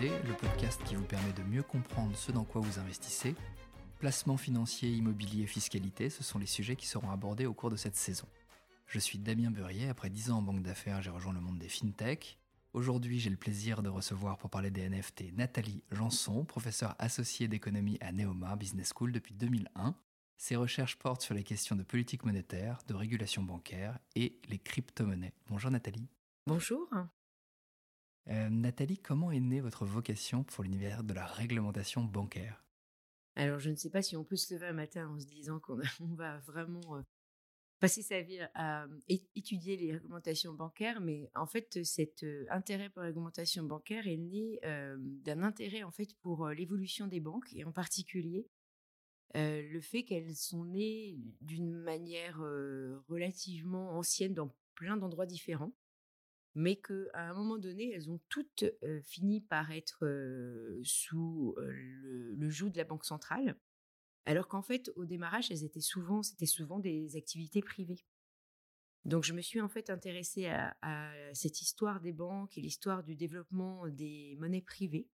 Le 0.00 0.36
podcast 0.36 0.80
qui 0.84 0.94
vous 0.94 1.04
permet 1.04 1.32
de 1.32 1.42
mieux 1.42 1.64
comprendre 1.64 2.14
ce 2.14 2.30
dans 2.30 2.44
quoi 2.44 2.60
vous 2.60 2.78
investissez. 2.78 3.34
Placement 3.98 4.36
financier, 4.36 4.88
immobilier, 4.90 5.44
fiscalité, 5.44 6.08
ce 6.08 6.22
sont 6.22 6.38
les 6.38 6.46
sujets 6.46 6.76
qui 6.76 6.86
seront 6.86 7.10
abordés 7.10 7.46
au 7.46 7.52
cours 7.52 7.70
de 7.70 7.74
cette 7.74 7.96
saison. 7.96 8.28
Je 8.86 9.00
suis 9.00 9.18
Damien 9.18 9.50
Burrier, 9.50 9.88
après 9.88 10.08
10 10.08 10.30
ans 10.30 10.38
en 10.38 10.42
banque 10.42 10.62
d'affaires, 10.62 11.02
j'ai 11.02 11.10
rejoint 11.10 11.32
le 11.32 11.40
monde 11.40 11.58
des 11.58 11.68
fintech. 11.68 12.38
Aujourd'hui, 12.74 13.18
j'ai 13.18 13.28
le 13.28 13.36
plaisir 13.36 13.82
de 13.82 13.88
recevoir 13.88 14.38
pour 14.38 14.50
parler 14.50 14.70
des 14.70 14.88
NFT 14.88 15.36
Nathalie 15.36 15.82
Janson, 15.90 16.44
professeure 16.44 16.94
associée 17.00 17.48
d'économie 17.48 17.98
à 18.00 18.12
Neoma 18.12 18.54
Business 18.54 18.92
School 18.94 19.10
depuis 19.10 19.34
2001. 19.34 19.96
Ses 20.36 20.54
recherches 20.54 20.96
portent 20.96 21.22
sur 21.22 21.34
les 21.34 21.42
questions 21.42 21.74
de 21.74 21.82
politique 21.82 22.24
monétaire, 22.24 22.78
de 22.86 22.94
régulation 22.94 23.42
bancaire 23.42 23.98
et 24.14 24.40
les 24.48 24.58
crypto-monnaies. 24.58 25.34
Bonjour 25.48 25.72
Nathalie. 25.72 26.06
Bonjour. 26.46 26.88
Euh, 28.30 28.50
Nathalie, 28.50 28.98
comment 28.98 29.30
est 29.30 29.40
née 29.40 29.60
votre 29.60 29.86
vocation 29.86 30.44
pour 30.44 30.62
l'univers 30.62 31.02
de 31.02 31.14
la 31.14 31.24
réglementation 31.24 32.04
bancaire? 32.04 32.62
Alors, 33.36 33.58
je 33.58 33.70
ne 33.70 33.76
sais 33.76 33.88
pas 33.88 34.02
si 34.02 34.16
on 34.16 34.24
peut 34.24 34.36
se 34.36 34.52
lever 34.52 34.66
un 34.66 34.74
matin 34.74 35.08
en 35.08 35.18
se 35.18 35.24
disant 35.24 35.60
qu'on 35.60 35.80
va 36.14 36.38
vraiment 36.40 36.96
euh, 36.96 37.02
passer 37.80 38.02
sa 38.02 38.20
vie 38.20 38.40
à 38.54 38.86
étudier 39.08 39.78
les 39.78 39.92
réglementations 39.92 40.52
bancaires, 40.52 41.00
mais 41.00 41.30
en 41.34 41.46
fait, 41.46 41.82
cet 41.84 42.22
euh, 42.22 42.44
intérêt 42.50 42.90
pour 42.90 43.00
la 43.00 43.08
réglementation 43.08 43.62
bancaire 43.62 44.06
est 44.06 44.18
né 44.18 44.60
d'un 45.24 45.42
intérêt 45.42 45.82
en 45.82 45.90
fait 45.90 46.14
pour 46.20 46.48
l'évolution 46.48 47.06
des 47.06 47.20
banques 47.20 47.54
et 47.54 47.64
en 47.64 47.72
particulier 47.72 48.46
le 49.34 49.80
fait 49.80 50.04
qu'elles 50.04 50.34
sont 50.34 50.64
nées 50.64 51.18
d'une 51.42 51.70
manière 51.70 52.38
relativement 53.08 53.90
ancienne 53.90 54.32
dans 54.32 54.50
plein 54.74 54.96
d'endroits 54.96 55.26
différents 55.26 55.72
mais 56.54 56.76
qu'à 56.76 57.28
un 57.28 57.34
moment 57.34 57.58
donné, 57.58 57.92
elles 57.92 58.10
ont 58.10 58.20
toutes 58.28 58.64
fini 59.02 59.40
par 59.40 59.70
être 59.70 60.04
sous 60.82 61.54
le, 61.58 62.50
joug 62.50 62.70
de 62.70 62.78
la 62.78 62.84
banque 62.84 63.04
centrale, 63.04 63.56
alors 64.26 64.48
qu'en 64.48 64.62
fait, 64.62 64.90
au 64.96 65.04
démarrage, 65.04 65.50
elles 65.50 65.64
étaient 65.64 65.80
souvent, 65.80 66.22
c'était 66.22 66.46
souvent 66.46 66.78
des 66.78 67.16
activités 67.16 67.62
privées. 67.62 68.04
Donc, 69.04 69.24
je 69.24 69.32
me 69.32 69.40
suis 69.40 69.60
en 69.60 69.68
fait 69.68 69.88
intéressée 69.88 70.46
à, 70.46 71.12
cette 71.32 71.62
histoire 71.62 72.00
des 72.00 72.12
banques 72.12 72.58
et 72.58 72.60
l'histoire 72.60 73.02
du 73.02 73.16
développement 73.16 73.88
des 73.88 74.36
monnaies 74.38 74.60
privées. 74.60 75.08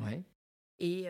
Ouais. 0.00 0.24
Et, 0.78 1.06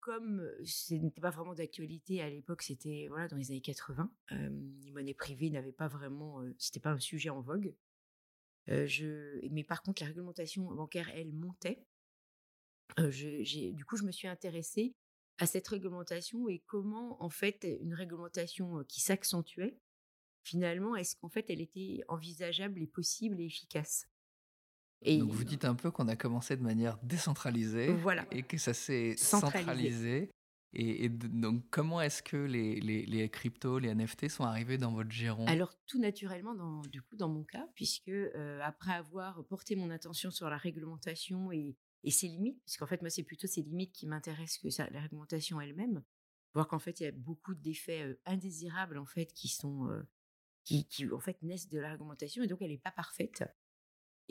comme 0.00 0.50
ce 0.64 0.94
n'était 0.94 1.20
pas 1.20 1.30
vraiment 1.30 1.54
d'actualité 1.54 2.22
à 2.22 2.28
l'époque, 2.28 2.62
c'était 2.62 3.06
voilà 3.08 3.28
dans 3.28 3.36
les 3.36 3.52
années 3.52 3.60
80, 3.60 4.12
les 4.30 4.90
monnaies 4.90 5.14
privées 5.14 5.50
n'avaient 5.50 5.70
pas 5.70 5.86
vraiment, 5.86 6.42
c'était 6.58 6.80
pas 6.80 6.90
un 6.90 6.98
sujet 6.98 7.30
en 7.30 7.40
vogue 7.40 7.74
je... 8.68 9.46
Mais 9.50 9.64
par 9.64 9.82
contre, 9.82 10.02
la 10.02 10.08
réglementation 10.08 10.62
bancaire, 10.74 11.10
elle 11.14 11.32
montait. 11.32 11.84
du 12.98 13.84
coup, 13.86 13.96
je 13.96 14.04
me 14.04 14.12
suis 14.12 14.28
intéressée 14.28 14.94
à 15.38 15.46
cette 15.46 15.66
réglementation 15.68 16.48
et 16.48 16.62
comment, 16.66 17.22
en 17.22 17.30
fait, 17.30 17.66
une 17.80 17.94
réglementation 17.94 18.84
qui 18.84 19.00
s'accentuait, 19.00 19.78
finalement, 20.44 20.96
est-ce 20.96 21.16
qu'en 21.16 21.28
fait, 21.28 21.46
elle 21.48 21.60
était 21.60 22.00
envisageable 22.08 22.82
et 22.82 22.86
possible 22.86 23.40
et 23.40 23.46
efficace? 23.46 24.06
Et 25.04 25.18
Donc 25.18 25.30
vous 25.30 25.44
dites 25.44 25.64
un 25.64 25.74
peu 25.74 25.90
qu'on 25.90 26.08
a 26.08 26.16
commencé 26.16 26.56
de 26.56 26.62
manière 26.62 26.96
décentralisée 27.02 27.92
voilà. 27.92 28.26
et 28.30 28.42
que 28.42 28.56
ça 28.56 28.72
s'est 28.72 29.16
centralisé. 29.16 30.30
Et, 30.74 31.10
donc, 31.10 31.64
comment 31.70 32.00
est-ce 32.00 32.22
que 32.22 32.36
les, 32.36 32.80
les, 32.80 33.28
cryptos, 33.28 33.78
les 33.78 33.94
NFT 33.94 34.28
sont 34.28 34.44
arrivés 34.44 34.78
dans 34.78 34.92
votre 34.92 35.10
giron? 35.10 35.46
Alors, 35.46 35.74
tout 35.86 35.98
naturellement, 36.00 36.54
du 36.90 37.02
coup, 37.02 37.16
dans 37.16 37.28
mon 37.28 37.44
cas, 37.44 37.68
puisque 37.74 38.08
euh, 38.08 38.60
après 38.62 38.92
avoir 38.92 39.44
porté 39.46 39.76
mon 39.76 39.90
attention 39.90 40.30
sur 40.30 40.48
la 40.48 40.56
réglementation 40.56 41.52
et, 41.52 41.76
ses 42.08 42.28
limites, 42.28 42.58
parce 42.64 42.78
qu'en 42.78 42.86
fait, 42.86 43.02
moi, 43.02 43.10
c'est 43.10 43.22
plutôt 43.22 43.46
ses 43.46 43.62
limites 43.62 43.92
qui 43.92 44.06
m'intéressent 44.06 44.58
que 44.58 44.92
la 44.92 45.00
réglementation 45.00 45.60
elle-même, 45.60 46.02
voir 46.54 46.68
qu'en 46.68 46.78
fait, 46.78 47.00
il 47.00 47.02
y 47.04 47.06
a 47.06 47.12
beaucoup 47.12 47.54
d'effets 47.54 48.02
euh, 48.02 48.20
indésirables, 48.24 48.98
en 48.98 49.06
fait, 49.06 49.32
qui 49.34 49.48
sont... 49.48 49.88
Euh, 49.88 50.02
qui, 50.64 50.86
en 51.12 51.18
fait, 51.18 51.42
naissent 51.42 51.68
de 51.68 51.80
la 51.80 51.90
réglementation, 51.90 52.42
et 52.42 52.46
donc 52.46 52.62
elle 52.62 52.70
n'est 52.70 52.78
pas 52.78 52.92
parfaite. 52.92 53.42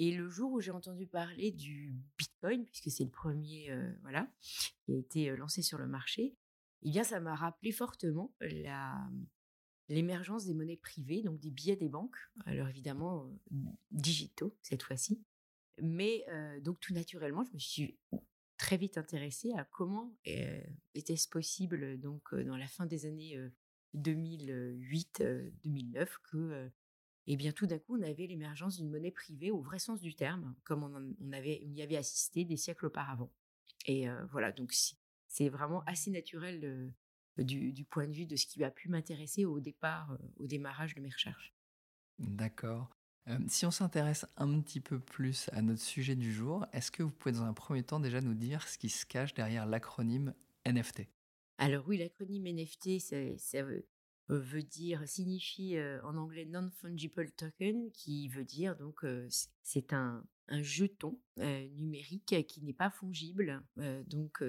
Et 0.02 0.10
le 0.10 0.28
jour 0.30 0.52
où 0.52 0.60
j'ai 0.60 0.72
entendu 0.72 1.06
parler 1.06 1.52
du 1.52 1.94
Bitcoin, 2.18 2.66
puisque 2.66 2.90
c'est 2.90 3.04
le 3.04 3.12
premier, 3.12 3.70
euh, 3.70 3.94
voilà, 4.02 4.28
qui 4.82 4.96
a 4.96 4.98
été 4.98 5.30
euh, 5.30 5.38
lancé 5.38 5.62
sur 5.62 5.78
le 5.78 5.86
marché, 5.86 6.36
eh 6.82 6.90
bien, 6.90 7.04
ça 7.04 7.20
m'a 7.20 7.36
rappelé 7.36 7.72
fortement 7.72 8.34
l'émergence 9.90 10.48
des 10.48 10.56
monnaies 10.56 10.78
privées, 10.78 11.22
donc 11.22 11.40
des 11.40 11.52
billets 11.52 11.76
des 11.76 11.88
banques, 11.88 12.18
alors 12.48 12.68
évidemment 12.68 13.32
euh, 13.52 13.56
digitaux 13.92 14.58
cette 14.64 14.82
fois-ci. 14.82 15.24
Mais 15.80 16.26
donc 16.62 16.80
tout 16.80 16.94
naturellement, 16.94 17.44
je 17.44 17.54
me 17.54 17.60
suis 17.60 17.98
très 18.58 18.78
vite 18.78 18.98
intéressée 18.98 19.54
à 19.54 19.66
comment 19.66 20.18
était-ce 20.26 21.30
possible, 21.30 22.00
donc 22.00 22.36
dans 22.36 22.58
la 22.58 22.68
fin 22.68 22.86
des 22.86 23.06
années 23.06 23.40
2008-2009, 23.96 26.08
que 26.24 26.70
et 27.32 27.38
bien 27.38 27.54
tout 27.54 27.66
d'un 27.66 27.80
coup, 27.80 27.98
on 27.98 28.02
avait 28.02 28.28
l'émergence 28.28 28.76
d'une 28.76 28.90
monnaie 28.90 29.10
privée 29.10 29.52
au 29.52 29.62
vrai 29.62 29.80
sens 29.80 30.02
du 30.02 30.14
terme, 30.14 30.54
comme 30.66 30.84
on, 30.84 31.32
avait, 31.32 31.64
on 31.66 31.74
y 31.74 31.82
avait 31.82 31.96
assisté 31.96 32.44
des 32.44 32.58
siècles 32.58 32.88
auparavant. 32.88 33.32
Et 33.86 34.06
voilà, 34.32 34.52
donc 34.52 34.74
c'est 35.30 35.48
vraiment 35.48 35.82
assez 35.86 36.12
naturel 36.12 36.94
du, 37.38 37.86
point 37.86 38.06
de 38.06 38.12
vue 38.12 38.26
de 38.26 38.36
ce 38.36 38.46
qui 38.46 38.62
a 38.66 38.70
pu 38.70 38.90
m'intéresser 38.90 39.46
au 39.46 39.62
départ, 39.62 40.18
au 40.36 40.46
démarrage 40.46 40.94
de 40.94 41.00
mes 41.00 41.10
recherches. 41.10 41.54
D'accord. 42.20 42.90
si 43.48 43.66
on 43.66 43.72
s'intéresse 43.72 44.26
un 44.36 44.60
petit 44.60 44.82
peu 44.82 45.00
plus 45.00 45.50
à 45.54 45.62
notre 45.62 45.82
sujet 45.82 46.18
du 46.18 46.34
jour, 46.34 46.66
est-ce 46.74 46.92
que 46.92 47.02
vous 47.02 47.12
pouvez 47.12 47.32
dans 47.32 47.46
un 47.46 47.54
premier 47.54 47.84
temps 47.84 48.02
déjà 48.02 48.20
nous 48.20 48.34
dire 48.34 48.68
ce 48.68 48.78
qui 48.78 48.90
se 48.90 49.06
cache 49.06 49.34
derrière 49.34 49.66
l'acronyme 49.66 50.34
NFT 50.68 51.08
alors 51.62 51.88
oui, 51.88 52.00
l'acronyme 52.00 52.48
NFT, 52.48 53.00
ça, 53.00 53.62
veut, 53.62 53.86
veut 54.38 54.64
dire, 54.64 55.08
signifie 55.08 55.78
en 56.04 56.18
anglais 56.18 56.46
non-fungible 56.46 57.32
token, 57.32 57.92
qui 57.92 58.28
veut 58.30 58.46
dire 58.46 58.76
donc 58.76 59.06
c'est 59.62 59.94
un, 59.94 60.24
un, 60.48 60.62
jeton 60.62 61.20
numérique 61.38 62.46
qui 62.48 62.62
n'est 62.62 62.74
pas 62.74 62.90
fongible. 62.90 63.62
donc 64.08 64.44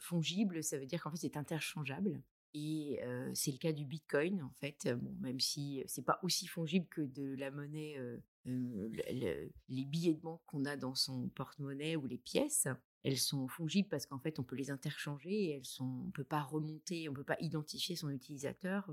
fongible, 0.00 0.62
ça 0.62 0.78
veut 0.78 0.86
dire 0.86 1.02
qu'en 1.02 1.10
fait 1.10 1.18
c'est 1.18 1.36
interchangeable. 1.36 2.22
Et 2.54 3.00
c'est 3.34 3.52
le 3.52 3.58
cas 3.58 3.72
du 3.72 3.84
Bitcoin 3.84 4.42
en 4.42 4.52
fait, 4.60 4.88
bon, 4.96 5.14
même 5.20 5.40
si 5.40 5.82
c'est 5.86 6.04
pas 6.04 6.18
aussi 6.22 6.46
fongible 6.46 6.86
que 6.88 7.02
de 7.02 7.34
la 7.36 7.50
monnaie, 7.50 7.96
les 8.44 9.84
billets 9.84 10.14
de 10.14 10.20
banque 10.20 10.42
qu'on 10.46 10.64
a 10.64 10.76
dans 10.76 10.94
son 10.94 11.28
porte-monnaie 11.28 11.96
ou 11.96 12.06
les 12.06 12.18
pièces 12.18 12.68
elles 13.04 13.18
sont 13.18 13.48
fongibles 13.48 13.88
parce 13.88 14.06
qu'en 14.06 14.18
fait, 14.18 14.38
on 14.38 14.42
peut 14.42 14.56
les 14.56 14.70
interchanger 14.70 15.30
et 15.30 15.50
elles 15.52 15.64
sont, 15.64 16.04
on 16.06 16.10
peut 16.10 16.24
pas 16.24 16.42
remonter, 16.42 17.08
on 17.08 17.14
peut 17.14 17.24
pas 17.24 17.36
identifier 17.40 17.96
son 17.96 18.10
utilisateur 18.10 18.90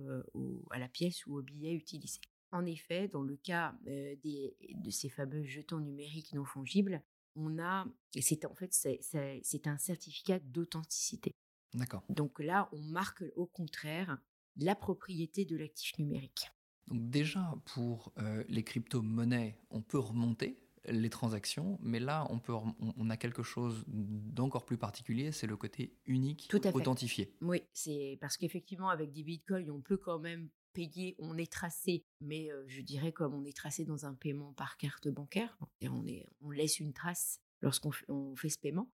à 0.72 0.80
la 0.80 0.88
pièce 0.88 1.26
ou 1.26 1.38
au 1.38 1.42
billet 1.42 1.74
utilisé. 1.74 2.20
En 2.52 2.66
effet, 2.66 3.08
dans 3.08 3.24
le 3.24 3.36
cas 3.36 3.76
des, 3.84 4.56
de 4.76 4.90
ces 4.90 5.10
fameux 5.10 5.44
jetons 5.44 5.80
numériques 5.80 6.34
non 6.34 6.46
fongibles, 6.46 7.02
on 7.36 7.60
a, 7.60 7.86
c'est 8.18 8.46
en 8.46 8.54
fait, 8.54 8.72
c'est 8.72 9.68
un 9.68 9.78
certificat 9.78 10.40
d'authenticité. 10.40 11.32
D'accord. 11.74 12.04
Donc 12.10 12.40
là, 12.40 12.70
on 12.72 12.82
marque 12.82 13.24
au 13.36 13.46
contraire 13.46 14.18
la 14.56 14.76
propriété 14.76 15.44
de 15.44 15.58
l'actif 15.58 15.98
numérique. 15.98 16.50
Donc 16.88 17.10
déjà, 17.10 17.56
pour 17.66 18.14
les 18.48 18.64
crypto-monnaies, 18.64 19.60
on 19.72 19.82
peut 19.82 20.00
remonter 20.00 20.65
les 20.90 21.10
transactions, 21.10 21.80
mais 21.82 22.00
là, 22.00 22.28
on, 22.30 22.40
peut, 22.40 22.54
on, 22.54 23.10
a 23.10 23.18
quelque 23.18 23.44
chose 23.44 23.84
d'encore 23.88 24.66
plus 24.66 24.78
particulier, 24.78 25.32
c'est 25.32 25.48
le 25.48 25.58
côté 25.58 25.96
unique, 26.06 26.48
Tout 26.50 26.66
authentifié. 26.68 27.34
Oui, 27.42 27.64
c'est 27.74 28.18
parce 28.22 28.38
qu'effectivement, 28.38 28.90
avec 28.90 29.12
des 29.12 29.24
bitcoins, 29.24 29.70
on 29.70 29.82
peut 29.82 29.98
quand 29.98 30.20
même 30.20 30.50
payer, 30.74 31.16
on 31.20 31.38
est 31.38 31.52
tracé, 31.52 32.06
mais 32.20 32.52
euh, 32.52 32.64
je 32.68 32.82
dirais 32.82 33.12
comme 33.12 33.34
on 33.34 33.46
est 33.46 33.56
tracé 33.56 33.86
dans 33.86 34.06
un 34.06 34.14
paiement 34.14 34.54
par 34.54 34.78
carte 34.78 35.08
bancaire, 35.08 35.58
on, 35.82 36.06
est, 36.06 36.28
on 36.42 36.52
laisse 36.52 36.80
une 36.80 36.94
trace 36.94 37.40
lorsqu'on 37.62 37.92
fait 38.36 38.50
ce 38.50 38.60
paiement, 38.60 38.92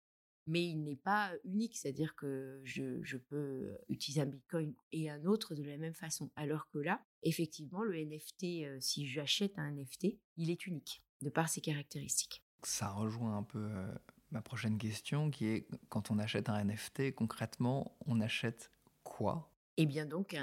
mais 0.45 0.65
il 0.65 0.83
n'est 0.83 0.97
pas 0.97 1.31
unique, 1.45 1.77
c'est-à-dire 1.77 2.15
que 2.15 2.59
je, 2.63 3.01
je, 3.03 3.17
peux 3.17 3.77
utiliser 3.87 4.21
un 4.21 4.25
bitcoin 4.25 4.73
et 4.91 5.09
un 5.09 5.23
autre 5.25 5.55
de 5.55 5.63
la 5.63 5.77
même 5.77 5.93
façon, 5.93 6.31
alors 6.35 6.67
que 6.69 6.79
là, 6.79 7.01
effectivement, 7.23 7.83
le 7.83 8.03
NFT, 8.03 8.43
euh, 8.65 8.77
si 8.81 9.07
j'achète 9.07 9.57
un 9.57 9.71
NFT, 9.71 10.17
il 10.37 10.49
est 10.49 10.67
unique 10.67 11.03
de 11.21 11.29
par 11.29 11.49
ses 11.49 11.61
caractéristiques. 11.61 12.43
Ça 12.63 12.89
rejoint 12.89 13.37
un 13.37 13.43
peu 13.43 13.59
euh, 13.59 13.93
ma 14.31 14.41
prochaine 14.41 14.77
question 14.77 15.31
qui 15.31 15.45
est 15.45 15.67
quand 15.89 16.11
on 16.11 16.19
achète 16.19 16.49
un 16.49 16.63
NFT, 16.63 17.13
concrètement, 17.15 17.97
on 18.05 18.19
achète 18.19 18.71
quoi? 19.03 19.51
Eh 19.81 19.85
bien 19.85 20.05
donc 20.05 20.35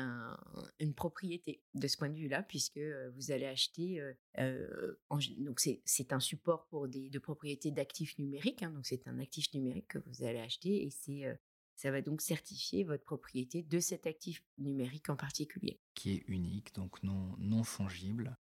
une 0.80 0.94
propriété 0.94 1.62
de 1.74 1.86
ce 1.88 1.98
point 1.98 2.08
de 2.08 2.14
vue-là, 2.14 2.42
puisque 2.42 2.78
euh, 2.78 3.10
vous 3.16 3.32
allez 3.32 3.44
acheter, 3.44 4.00
euh, 4.38 4.94
donc 5.38 5.60
c'est 5.60 6.12
un 6.14 6.20
support 6.20 6.66
pour 6.68 6.88
des 6.88 7.10
de 7.10 7.18
propriété 7.18 7.70
d'actifs 7.70 8.18
numériques, 8.18 8.62
hein, 8.62 8.70
donc 8.70 8.86
c'est 8.86 9.06
un 9.06 9.18
actif 9.18 9.52
numérique 9.52 9.88
que 9.88 9.98
vous 10.06 10.24
allez 10.24 10.40
acheter 10.40 10.86
et 10.86 10.90
c'est 10.90 11.24
ça 11.76 11.90
va 11.90 12.00
donc 12.00 12.22
certifier 12.22 12.84
votre 12.84 13.04
propriété 13.04 13.62
de 13.62 13.78
cet 13.78 14.06
actif 14.06 14.42
numérique 14.56 15.10
en 15.10 15.16
particulier. 15.16 15.78
Qui 15.94 16.14
est 16.14 16.24
unique, 16.26 16.74
donc 16.74 17.02
non, 17.02 17.36
non 17.38 17.62
fongible. 17.62 18.38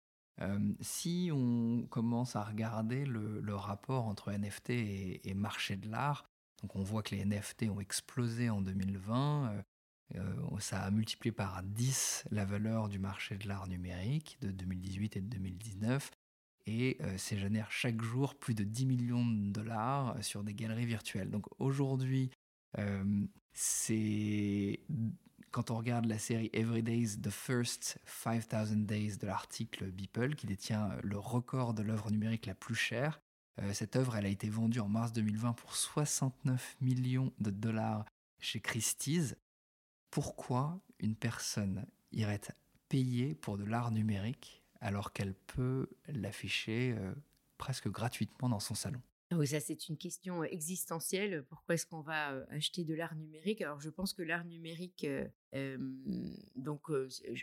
Si 0.80 1.30
on 1.32 1.86
commence 1.90 2.36
à 2.36 2.44
regarder 2.44 3.04
le, 3.04 3.54
rapport 3.54 4.06
entre 4.06 4.32
NFT 4.32 4.70
et, 4.70 5.34
marché 5.34 5.76
de 5.76 5.88
l'art, 5.88 6.28
donc 6.62 6.76
on 6.76 6.82
voit 6.82 7.02
que 7.02 7.14
les 7.14 7.24
NFT 7.24 7.64
ont 7.70 7.80
explosé 7.80 8.50
en 8.50 8.60
2020, 8.60 9.64
ça 10.60 10.82
a 10.82 10.90
multiplié 10.90 11.32
par 11.32 11.62
10 11.62 12.26
la 12.30 12.44
valeur 12.44 12.88
du 12.88 12.98
marché 12.98 13.36
de 13.36 13.48
l'art 13.48 13.66
numérique 13.68 14.38
de 14.40 14.50
2018 14.50 15.16
et 15.16 15.20
de 15.20 15.26
2019 15.26 16.10
et 16.66 16.98
ça 17.16 17.36
génère 17.36 17.70
chaque 17.70 18.00
jour 18.02 18.34
plus 18.34 18.54
de 18.54 18.64
10 18.64 18.86
millions 18.86 19.26
de 19.26 19.50
dollars 19.50 20.16
sur 20.22 20.44
des 20.44 20.54
galeries 20.54 20.86
virtuelles. 20.86 21.30
Donc 21.30 21.46
aujourd'hui, 21.58 22.30
c'est 23.52 24.80
quand 25.58 25.72
on 25.72 25.78
regarde 25.78 26.04
la 26.04 26.20
série 26.20 26.50
Every 26.52 26.84
Day's 26.84 27.20
The 27.20 27.30
First 27.30 27.98
5000 28.04 28.86
Days 28.86 29.16
de 29.16 29.26
l'article 29.26 29.90
Beeple, 29.90 30.36
qui 30.36 30.46
détient 30.46 30.96
le 31.02 31.18
record 31.18 31.74
de 31.74 31.82
l'œuvre 31.82 32.12
numérique 32.12 32.46
la 32.46 32.54
plus 32.54 32.76
chère, 32.76 33.20
cette 33.72 33.96
œuvre 33.96 34.14
elle 34.14 34.26
a 34.26 34.28
été 34.28 34.48
vendue 34.48 34.78
en 34.78 34.86
mars 34.86 35.12
2020 35.12 35.54
pour 35.54 35.74
69 35.74 36.76
millions 36.80 37.32
de 37.40 37.50
dollars 37.50 38.04
chez 38.38 38.60
Christie's. 38.60 39.34
Pourquoi 40.12 40.78
une 41.00 41.16
personne 41.16 41.84
irait 42.12 42.40
payer 42.88 43.34
pour 43.34 43.58
de 43.58 43.64
l'art 43.64 43.90
numérique 43.90 44.62
alors 44.80 45.12
qu'elle 45.12 45.34
peut 45.34 45.88
l'afficher 46.06 46.94
euh, 46.96 47.12
presque 47.56 47.88
gratuitement 47.88 48.48
dans 48.48 48.60
son 48.60 48.76
salon? 48.76 49.02
Oui, 49.36 49.46
ça 49.46 49.60
c'est 49.60 49.88
une 49.88 49.98
question 49.98 50.42
existentielle. 50.42 51.44
Pourquoi 51.48 51.74
est-ce 51.74 51.86
qu'on 51.86 52.00
va 52.00 52.46
acheter 52.48 52.84
de 52.84 52.94
l'art 52.94 53.14
numérique? 53.14 53.60
Alors 53.60 53.80
je 53.80 53.90
pense 53.90 54.14
que 54.14 54.22
l'art 54.22 54.44
numérique, 54.44 55.06
donc 56.56 56.90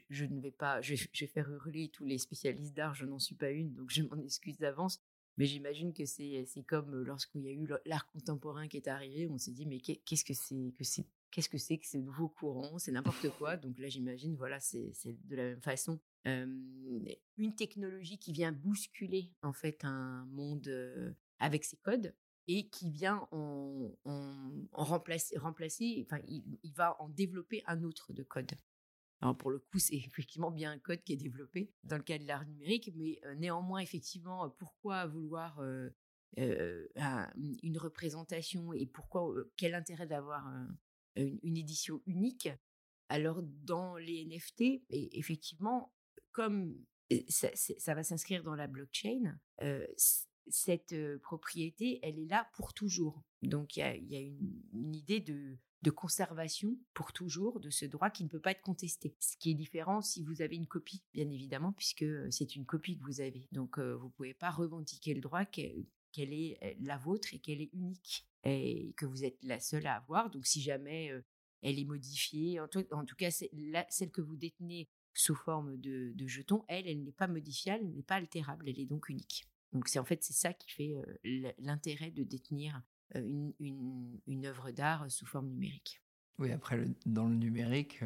je, 0.10 0.26
ne 0.26 0.42
vais 0.42 0.52
pas, 0.52 0.82
je, 0.82 0.96
vais 0.96 1.28
faire 1.28 1.50
hurler 1.50 1.90
tous 1.90 2.06
les 2.06 2.18
spécialistes 2.18 2.76
d'art. 2.76 2.96
Je 2.96 3.06
n'en 3.06 3.20
suis 3.20 3.36
pas 3.36 3.52
une, 3.52 3.74
donc 3.74 3.92
je 3.92 4.02
m'en 4.02 4.18
excuse 4.18 4.58
d'avance. 4.58 5.00
Mais 5.38 5.46
j'imagine 5.46 5.94
que 5.94 6.06
c'est 6.06 6.48
comme 6.66 7.04
lorsqu'il 7.04 7.42
y 7.42 7.50
a 7.50 7.52
eu 7.52 7.68
l'art 7.86 8.08
contemporain 8.08 8.68
qui 8.68 8.78
est 8.78 8.88
arrivé, 8.88 9.28
on 9.28 9.38
s'est 9.38 9.52
dit 9.52 9.66
mais 9.68 9.80
qu'est-ce 9.80 10.26
que 10.26 10.34
c'est 10.34 10.74
que 10.78 10.84
c'est 10.84 11.06
qu'est-ce 11.30 11.50
que 11.50 11.58
c'est 11.58 11.78
que 11.78 11.86
ce 11.86 11.98
nouveau 11.98 12.30
courant? 12.30 12.80
C'est 12.80 12.94
n'importe 12.94 13.30
quoi. 13.38 13.58
Donc 13.58 13.78
là 13.78 13.90
j'imagine 13.90 14.36
voilà 14.36 14.60
c'est 14.60 14.92
de 15.06 15.36
la 15.36 15.44
même 15.44 15.62
façon 15.62 16.00
une 16.26 17.54
technologie 17.56 18.18
qui 18.18 18.32
vient 18.32 18.52
bousculer 18.52 19.32
en 19.44 19.54
fait 19.54 19.86
un 19.86 20.26
monde 20.32 21.16
avec 21.40 21.66
ses 21.66 21.78
codes 21.78 22.14
et 22.48 22.68
qui 22.70 22.92
vient 22.92 23.28
en, 23.32 23.92
remplacer, 24.72 25.38
remplacer, 25.38 26.06
enfin, 26.06 26.22
il, 26.28 26.74
va 26.74 26.96
en 27.02 27.10
développer 27.10 27.64
un 27.66 27.84
autre 27.84 28.14
de 28.14 28.24
code. 28.24 28.52
Alors 29.22 29.38
pour 29.38 29.50
le 29.50 29.60
coup, 29.60 29.80
c'est 29.80 29.96
effectivement 29.96 30.52
bien 30.52 30.72
un 30.72 30.80
code 30.80 31.04
qui 31.04 31.14
est 31.14 31.18
développé 31.18 31.72
dans 31.84 31.98
le 31.98 32.04
cas 32.04 32.18
de 32.18 32.26
l'art 32.26 32.46
numérique, 32.46 32.92
mais 32.96 33.20
néanmoins, 33.38 33.80
effectivement, 33.80 34.50
pourquoi 34.52 35.08
vouloir 35.08 35.62
une 36.38 37.78
représentation 37.78 38.74
et 38.74 38.86
pourquoi, 38.86 39.34
quel 39.58 39.74
intérêt 39.74 40.08
d'avoir 40.08 40.48
une, 41.16 41.58
édition 41.58 42.02
unique? 42.06 42.50
Alors 43.08 43.42
dans 43.44 43.98
les 43.98 44.26
NFT, 44.26 44.62
et 44.90 45.20
effectivement, 45.20 45.94
comme 46.32 46.76
ça, 47.30 47.94
va 47.94 48.04
s'inscrire 48.04 48.44
dans 48.44 48.56
la 48.56 48.68
blockchain, 48.68 49.40
cette 50.48 50.96
propriété, 51.20 52.00
elle 52.04 52.20
est 52.20 52.28
là 52.28 52.50
pour 52.54 52.74
toujours. 52.74 53.24
Donc 53.42 53.78
il 53.78 53.80
y 53.80 54.16
a, 54.16 54.20
une, 54.20 54.96
idée 54.96 55.20
de, 55.20 55.58
conservation 55.92 56.76
pour 56.96 57.14
toujours 57.14 57.60
de 57.60 57.70
ce 57.70 57.86
droit 57.86 58.10
qui 58.10 58.24
ne 58.24 58.30
peut 58.30 58.40
pas 58.40 58.52
être 58.52 58.62
contesté. 58.62 59.16
Ce 59.20 59.38
qui 59.38 59.52
est 59.52 59.56
différent 59.56 60.02
si 60.02 60.24
vous 60.24 60.42
avez 60.42 60.56
une 60.56 60.66
copie, 60.66 61.04
bien 61.14 61.30
évidemment, 61.30 61.74
puisque 61.74 62.06
c'est 62.32 62.56
une 62.56 62.66
copie 62.66 62.98
que 62.98 63.04
vous 63.04 63.22
avez. 63.22 63.48
Donc 63.52 63.78
vous 63.78 64.08
ne 64.08 64.12
pouvez 64.12 64.34
pas 64.34 64.50
revendiquer 64.50 65.14
le 65.14 65.22
droit 65.22 65.46
qu'elle 65.46 65.86
est 66.16 66.76
la 66.80 66.98
vôtre 66.98 67.34
et 67.34 67.40
qu'elle 67.40 67.62
est 67.62 67.70
unique 67.74 68.26
et 68.44 68.94
que 68.98 69.06
vous 69.06 69.24
êtes 69.24 69.38
la 69.44 69.60
seule 69.60 69.86
à 69.86 69.98
avoir. 69.98 70.32
Donc 70.32 70.48
si 70.48 70.60
jamais 70.62 71.12
elle 71.62 71.80
est 71.80 71.86
modifiée, 71.86 72.60
en 72.60 72.68
tout, 72.68 73.16
cas 73.18 73.32
celle 73.32 74.12
que 74.12 74.22
vous 74.22 74.38
détenez 74.38 74.90
sous 75.14 75.36
forme 75.36 75.78
de, 75.78 76.12
de 76.14 76.28
jetons, 76.28 76.66
elle, 76.68 76.88
elle 76.88 77.04
n'est 77.04 77.12
pas 77.12 77.28
modifiable, 77.28 77.86
elle 77.86 77.96
n'est 77.96 78.04
pas 78.04 78.16
altérable, 78.16 78.70
elle 78.70 78.80
est 78.80 78.86
donc 78.86 79.10
unique. 79.10 79.48
Donc 79.76 79.90
c'est 79.90 80.00
en 80.00 80.06
fait 80.06 80.24
c'est 80.24 80.34
ça 80.34 80.54
qui 80.54 80.72
fait 80.72 80.96
l'intérêt 81.60 82.10
de 82.10 82.24
détenir 82.24 82.82
une, 83.14 83.54
une, 84.26 84.46
œuvre 84.46 84.72
d'art 84.72 85.12
sous 85.12 85.26
forme 85.26 85.50
numérique. 85.50 86.02
Oui, 86.40 86.52
après, 86.52 86.86
dans 87.06 87.28
le 87.28 87.36
numérique, 87.36 88.00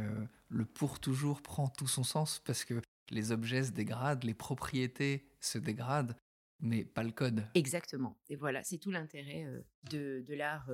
le 0.50 0.66
pour 0.66 1.00
toujours 1.00 1.44
prend 1.44 1.68
tout 1.70 1.88
son 1.88 2.04
sens 2.04 2.40
parce 2.40 2.66
que 2.66 2.82
les 3.12 3.32
objets 3.32 3.66
se 3.66 3.72
dégradent, 3.72 4.24
les 4.24 4.34
propriétés 4.34 5.30
se 5.40 5.60
dégradent, 5.60 6.18
mais 6.60 6.86
pas 6.86 7.04
le 7.04 7.12
code. 7.12 7.46
Exactement. 7.54 8.18
Et 8.30 8.36
voilà, 8.36 8.64
c'est 8.64 8.80
tout 8.80 8.92
l'intérêt 8.92 9.46
de, 9.92 10.24
de 10.28 10.34
l'art 10.34 10.70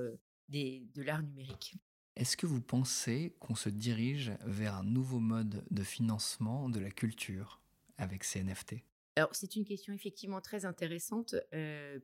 de 0.48 1.02
l'art 1.02 1.22
numérique. 1.22 1.76
Est-ce 2.16 2.38
que 2.38 2.46
vous 2.46 2.62
pensez 2.62 3.36
qu'on 3.38 3.54
se 3.54 3.68
dirige 3.68 4.32
vers 4.46 4.76
un 4.76 4.84
nouveau 4.84 5.20
mode 5.20 5.62
de 5.70 5.82
financement 5.82 6.70
de 6.70 6.80
la 6.80 6.90
culture 6.90 7.60
avec 7.98 8.24
ces 8.24 8.42
NFT 8.42 8.76
alors, 9.16 9.34
c'est 9.34 9.56
une 9.56 9.64
question 9.64 9.94
effectivement 9.94 10.42
très 10.42 10.66
intéressante, 10.66 11.34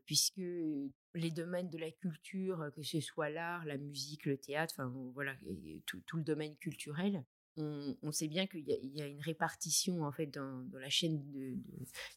puisque 0.06 0.40
les 1.14 1.30
domaines 1.30 1.68
de 1.68 1.76
la 1.76 1.90
culture, 1.90 2.70
que 2.74 2.82
ce 2.82 3.00
soit 3.00 3.28
l'art, 3.28 3.66
la 3.66 3.76
musique, 3.76 4.24
le 4.24 4.38
théâtre, 4.38 4.74
enfin 4.78 4.90
voilà, 5.12 5.36
tout, 5.84 6.02
le 6.16 6.22
domaine 6.22 6.56
culturel, 6.56 7.22
on, 7.58 8.12
sait 8.12 8.28
bien 8.28 8.46
qu'il 8.46 8.66
y, 8.66 9.02
a 9.02 9.06
une 9.06 9.20
répartition 9.20 10.04
en 10.04 10.10
fait 10.10 10.26
dans, 10.26 10.66
la 10.72 10.88
chaîne 10.88 11.22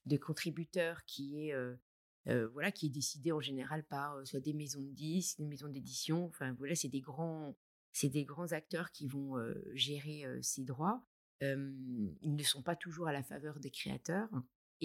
de, 0.06 0.18
contributeurs 0.18 1.04
qui 1.04 1.50
est 1.50 1.56
voilà 2.54 2.72
qui 2.72 2.86
est 2.86 2.90
décidée 2.90 3.34
en 3.34 3.42
général 3.42 3.84
par 3.84 4.26
soit 4.26 4.40
des 4.40 4.54
maisons 4.54 4.82
de 4.82 4.92
disques, 4.92 5.40
des 5.40 5.46
maisons 5.46 5.68
d'édition, 5.68 6.26
enfin 6.28 6.54
voilà, 6.54 6.74
c'est 6.74 6.88
des 6.88 7.02
grands 7.02 7.54
c'est 7.92 8.10
des 8.10 8.24
grands 8.24 8.54
acteurs 8.54 8.92
qui 8.92 9.08
vont 9.08 9.36
gérer 9.74 10.24
ces 10.42 10.64
droits. 10.64 11.06
ils 11.42 12.14
ne 12.24 12.44
sont 12.44 12.62
pas 12.62 12.78
toujours 12.78 13.10
à 13.10 13.12
la 13.12 13.24
faveur 13.24 13.60
des 13.60 13.72
créateurs. 13.72 14.30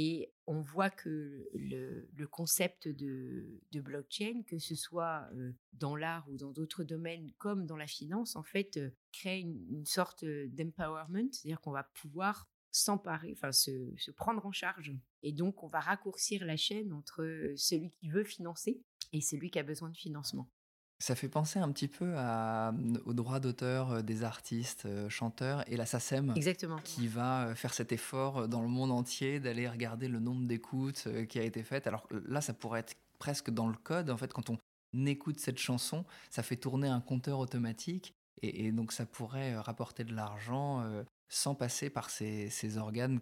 Et 0.02 0.32
on 0.46 0.62
voit 0.62 0.88
que 0.88 1.46
le, 1.52 2.26
concept 2.26 2.88
de, 2.88 3.60
blockchain, 3.74 4.44
que 4.46 4.58
ce 4.58 4.74
soit 4.74 5.28
dans 5.74 5.94
l'art 5.94 6.26
ou 6.30 6.38
dans 6.38 6.52
d'autres 6.52 6.84
domaines 6.84 7.30
comme 7.36 7.66
dans 7.66 7.76
la 7.76 7.86
finance, 7.86 8.34
en 8.34 8.42
fait, 8.42 8.80
crée 9.12 9.40
une, 9.40 9.84
sorte 9.84 10.24
d'empowerment, 10.24 11.30
c'est-à-dire 11.30 11.60
qu'on 11.60 11.70
va 11.70 11.84
pouvoir 12.00 12.48
s'emparer, 12.70 13.34
enfin 13.36 13.52
se, 13.52 13.92
se, 13.98 14.10
prendre 14.10 14.46
en 14.46 14.52
charge. 14.52 14.90
Et 15.22 15.32
donc, 15.32 15.62
on 15.62 15.68
va 15.68 15.80
raccourcir 15.80 16.46
la 16.46 16.56
chaîne 16.56 16.94
entre 16.94 17.52
celui 17.56 17.90
qui 17.90 18.08
veut 18.08 18.24
financer 18.24 18.80
et 19.12 19.20
celui 19.20 19.50
qui 19.50 19.58
a 19.58 19.64
besoin 19.64 19.90
de 19.90 19.98
financement. 19.98 20.48
Ça 21.02 21.14
fait 21.14 21.30
penser 21.30 21.58
un 21.58 21.72
petit 21.72 21.88
peu 21.88 22.12
à, 22.18 22.74
aux 23.06 23.14
droits 23.14 23.40
d'auteur 23.40 23.90
euh, 23.90 24.02
des 24.02 24.22
artistes, 24.22 24.84
euh, 24.84 25.08
chanteurs, 25.08 25.64
et 25.66 25.78
la 25.78 25.86
SACEM 25.86 26.34
Exactement. 26.36 26.76
qui 26.84 27.08
va 27.08 27.46
euh, 27.46 27.54
faire 27.54 27.72
cet 27.72 27.90
effort 27.90 28.48
dans 28.48 28.60
le 28.60 28.68
monde 28.68 28.92
entier 28.92 29.40
d'aller 29.40 29.66
regarder 29.66 30.08
le 30.08 30.18
nombre 30.18 30.46
d'écoutes 30.46 31.08
qui 31.28 31.38
a 31.38 31.42
été 31.42 31.62
fait. 31.62 31.86
Alors 31.86 32.06
là, 32.26 32.42
ça 32.42 32.52
pourrait 32.52 32.80
être 32.80 32.94
presque 33.18 33.48
dans 33.50 33.68
le 33.68 33.76
code. 33.76 34.10
En 34.10 34.18
fait, 34.18 34.30
quand 34.34 34.50
on 34.50 34.58
écoute 35.06 35.40
cette 35.40 35.58
chanson, 35.58 36.04
ça 36.28 36.42
fait 36.42 36.56
tourner 36.56 36.88
un 36.88 37.00
compteur 37.00 37.38
automatique, 37.38 38.12
et, 38.42 38.70
donc 38.70 38.92
ça 38.92 39.06
pourrait 39.06 39.56
rapporter 39.58 40.04
de 40.04 40.14
l'argent 40.14 40.84
sans 41.30 41.54
passer 41.54 41.90
par 41.90 42.10
ces, 42.10 42.76
organes, 42.76 43.20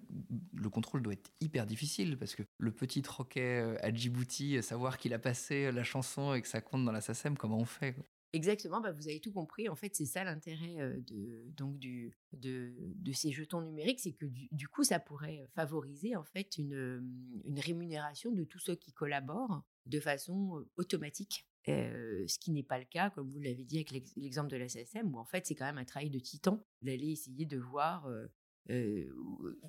le 0.54 0.70
contrôle 0.70 1.02
doit 1.02 1.12
être 1.12 1.30
hyper 1.40 1.66
difficile 1.66 2.18
parce 2.18 2.34
que 2.34 2.42
le 2.56 2.72
petit 2.72 3.02
troquet 3.02 3.60
euh, 3.60 3.76
à 3.82 3.92
Djibouti, 3.92 4.56
euh, 4.56 4.62
savoir 4.62 4.96
qu'il 4.96 5.12
a 5.12 5.18
passé 5.18 5.66
euh, 5.66 5.72
la 5.72 5.84
chanson 5.84 6.32
et 6.32 6.40
que 6.40 6.48
ça 6.48 6.62
compte 6.62 6.86
dans 6.86 6.92
la 6.92 7.02
SACEM, 7.02 7.36
comment 7.36 7.58
on 7.58 7.66
fait 7.66 7.94
Exactement, 8.32 8.80
bah 8.80 8.92
vous 8.92 9.08
avez 9.08 9.20
tout 9.20 9.32
compris. 9.32 9.68
En 9.68 9.74
fait, 9.74 9.94
c'est 9.94 10.06
ça 10.06 10.24
l'intérêt 10.24 11.00
de, 11.06 11.50
donc 11.56 11.78
du, 11.78 12.14
de, 12.32 12.74
ces 13.12 13.32
jetons 13.32 13.62
numériques, 13.62 14.00
c'est 14.00 14.12
que 14.12 14.26
du, 14.26 14.68
coup, 14.68 14.84
ça 14.84 14.98
pourrait 14.98 15.48
favoriser 15.54 16.14
en 16.14 16.24
fait 16.24 16.58
une, 16.58 17.02
une 17.46 17.58
rémunération 17.58 18.30
de 18.30 18.44
tous 18.44 18.58
ceux 18.58 18.74
qui 18.74 18.92
collaborent 18.92 19.62
de 19.86 19.98
façon 19.98 20.62
automatique 20.76 21.47
ce 21.66 22.38
qui 22.38 22.50
n'est 22.50 22.62
pas 22.62 22.78
le 22.78 22.84
cas, 22.84 23.10
comme 23.10 23.30
vous 23.30 23.40
l'avez 23.40 23.64
dit 23.64 23.76
avec 23.76 23.90
l'exemple 24.16 24.50
de 24.50 24.56
la 24.56 24.68
SSM, 24.68 25.14
où 25.14 25.18
en 25.18 25.24
fait 25.24 25.46
c'est 25.46 25.54
quand 25.54 25.66
même 25.66 25.78
un 25.78 25.84
travail 25.84 26.10
de 26.10 26.18
titan 26.18 26.64
d'aller 26.82 27.10
essayer 27.12 27.46
de 27.46 27.58
voir 27.58 28.08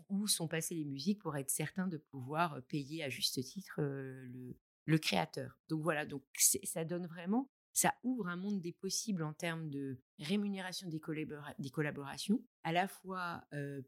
où 0.09 0.27
sont 0.27 0.47
passées 0.47 0.75
les 0.75 0.85
musiques 0.85 1.21
pour 1.21 1.35
être 1.37 1.49
certain 1.49 1.87
de 1.87 1.97
pouvoir 1.97 2.61
payer 2.67 3.03
à 3.03 3.09
juste 3.09 3.41
titre 3.43 3.81
le, 3.81 4.57
le, 4.85 4.97
créateur. 4.97 5.57
Donc 5.69 5.83
voilà, 5.83 6.05
donc 6.05 6.23
ça 6.35 6.83
donne 6.83 7.07
vraiment, 7.07 7.49
ça 7.73 7.93
ouvre 8.03 8.27
un 8.27 8.35
monde 8.35 8.59
des 8.59 8.73
possibles 8.73 9.23
en 9.23 9.33
termes 9.33 9.69
de 9.69 10.01
rémunération 10.19 10.89
des, 10.89 10.99
des 11.59 11.69
collaborations, 11.69 12.43
à 12.63 12.73
la 12.73 12.87
fois 12.87 13.43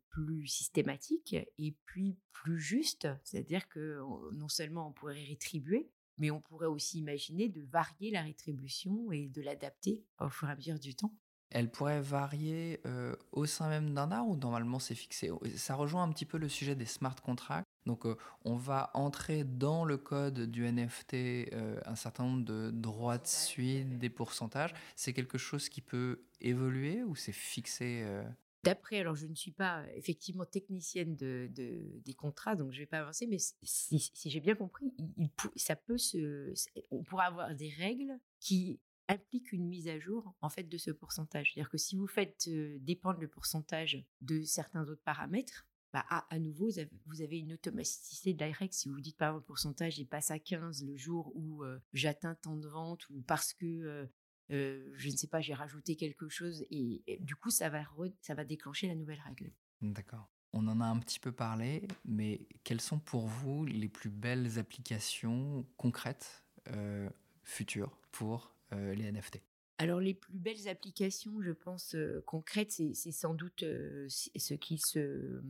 plus 0.10 0.48
systématique 0.48 1.36
et 1.58 1.76
puis 1.86 2.18
plus 2.32 2.60
juste, 2.60 3.08
c'est-à-dire 3.24 3.68
que 3.68 4.00
non 4.34 4.48
seulement 4.48 4.88
on 4.88 4.94
pourrait 4.94 5.24
rétribuer, 5.24 5.92
mais 6.18 6.32
on 6.32 6.42
pourrait 6.42 6.68
aussi 6.68 7.00
imaginer 7.00 7.50
de 7.50 7.62
varier 7.62 8.12
la 8.12 8.22
rétribution 8.22 9.12
et 9.12 9.28
de 9.28 9.42
l'adapter 9.42 10.04
au 10.20 10.30
fur 10.30 10.48
et 10.48 10.52
à 10.52 10.56
mesure 10.56 10.80
du 10.80 10.96
temps 10.96 11.14
elle 11.52 11.70
pourrait 11.70 12.02
varier 12.02 12.80
euh, 12.86 13.14
au 13.34 13.46
sein 13.46 13.70
même 13.70 13.94
d'un 13.94 14.12
art 14.12 14.28
ou 14.28 14.38
normalement 14.38 14.80
c'est 14.80 14.96
fixé 14.96 15.30
Ça 15.58 15.76
rejoint 15.76 16.04
un 16.04 16.12
petit 16.12 16.26
peu 16.26 16.38
le 16.38 16.48
sujet 16.50 16.76
des 16.76 16.86
smart 16.86 17.16
contracts. 17.16 17.68
Donc 17.86 18.06
euh, 18.06 18.16
on 18.46 18.56
va 18.56 18.90
entrer 18.94 19.44
dans 19.44 19.84
le 19.84 19.98
code 19.98 20.50
du 20.50 20.66
NFT 20.66 21.14
euh, 21.14 21.80
un 21.86 21.96
certain 21.96 22.24
nombre 22.24 22.46
de 22.46 22.72
droits 22.72 23.18
de 23.18 23.28
suite, 23.28 23.98
des 24.00 24.10
pourcentages. 24.10 24.74
C'est 24.96 25.14
quelque 25.14 25.38
chose 25.38 25.68
qui 25.68 25.82
peut 25.82 26.24
évoluer 26.40 27.04
ou 27.04 27.16
c'est 27.16 27.34
fixé 27.34 28.06
D'après, 28.64 29.00
alors 29.00 29.16
je 29.16 29.26
ne 29.26 29.34
suis 29.34 29.52
pas 29.52 29.84
effectivement 29.96 30.46
technicienne 30.46 31.16
de, 31.16 31.50
des 31.56 32.14
contrats, 32.14 32.56
donc 32.56 32.72
je 32.72 32.78
ne 32.78 32.82
vais 32.84 32.88
pas 32.88 33.00
avancer, 33.00 33.26
mais 33.26 33.38
si, 33.64 34.12
j'ai 34.26 34.40
bien 34.40 34.56
compris, 34.56 34.94
ça 35.56 35.76
peut 35.76 35.98
se, 35.98 36.54
on 36.92 37.04
pourra 37.04 37.26
avoir 37.26 37.56
des 37.56 37.70
règles 37.70 38.20
qui 38.40 38.80
implique 39.08 39.52
une 39.52 39.68
mise 39.68 39.88
à 39.88 40.00
jour 40.00 40.36
en 40.42 40.50
fait 40.50 40.64
de 40.64 40.78
ce 40.78 40.92
pourcentage. 40.92 41.54
C'est-à-dire 41.54 41.72
que 41.72 41.78
si 41.78 41.96
vous 41.96 42.08
faites 42.08 42.48
dépendre 42.82 43.20
le 43.20 43.28
pourcentage 43.28 44.06
de 44.22 44.44
certains 44.44 44.88
autres 44.88 45.04
paramètres, 45.04 45.68
bah, 45.92 46.06
à, 46.08 46.40
nouveau, 46.40 46.70
vous 47.08 47.22
avez 47.22 47.40
une 47.40 47.54
automaticité 47.54 48.34
directe. 48.34 48.74
Si 48.74 48.88
vous 48.88 49.02
dites 49.02 49.18
par 49.18 49.30
exemple, 49.30 49.44
le 49.44 49.48
pourcentage 49.48 50.02
passe 50.06 50.32
à 50.32 50.40
15 50.40 50.86
le 50.86 50.96
jour 50.96 51.36
où 51.36 51.64
j'atteins 51.94 52.36
tant 52.36 52.56
de 52.56 52.68
ventes 52.68 53.10
ou 53.10 53.22
parce 53.22 53.54
que 53.54 54.08
je 54.52 55.08
ne 55.08 55.16
sais 55.16 55.28
pas, 55.28 55.42
j'ai 55.42 55.54
rajouté 55.54 55.96
quelque 55.96 56.30
chose 56.30 56.66
et, 56.70 57.20
du 57.22 57.36
coup 57.36 57.50
ça 57.50 57.70
va, 57.70 57.84
ça 58.22 58.34
va 58.36 58.46
déclencher 58.46 58.88
la 58.88 58.96
nouvelle 58.96 59.22
règle. 59.26 59.52
D'accord. 59.82 60.30
On 60.54 60.68
en 60.68 60.82
a 60.82 60.86
un 60.86 61.00
petit 61.00 61.20
peu 61.20 61.32
parlé, 61.32 61.88
mais 62.04 62.48
quelles 62.66 62.82
sont 62.82 63.00
pour 63.00 63.28
vous 63.28 63.66
les 63.66 63.88
plus 63.88 64.10
belles 64.10 64.60
applications 64.60 65.66
concrètes 65.78 66.44
futures 67.44 67.98
pour 68.12 68.56
euh, 68.74 68.94
les 68.96 69.12
NFT 69.12 69.42
alors 69.78 70.00
les 70.00 70.14
plus 70.14 70.38
belles 70.38 70.68
applications, 70.68 71.42
je 71.42 71.54
pense, 71.54 71.96
euh, 71.96 72.22
concrètes, 72.28 72.72
c'est 72.72 72.94
sans 72.94 73.34
doute 73.34 73.64
euh, 73.64 74.06
ce 74.08 74.54
qui 74.54 74.78
se, 74.78 75.42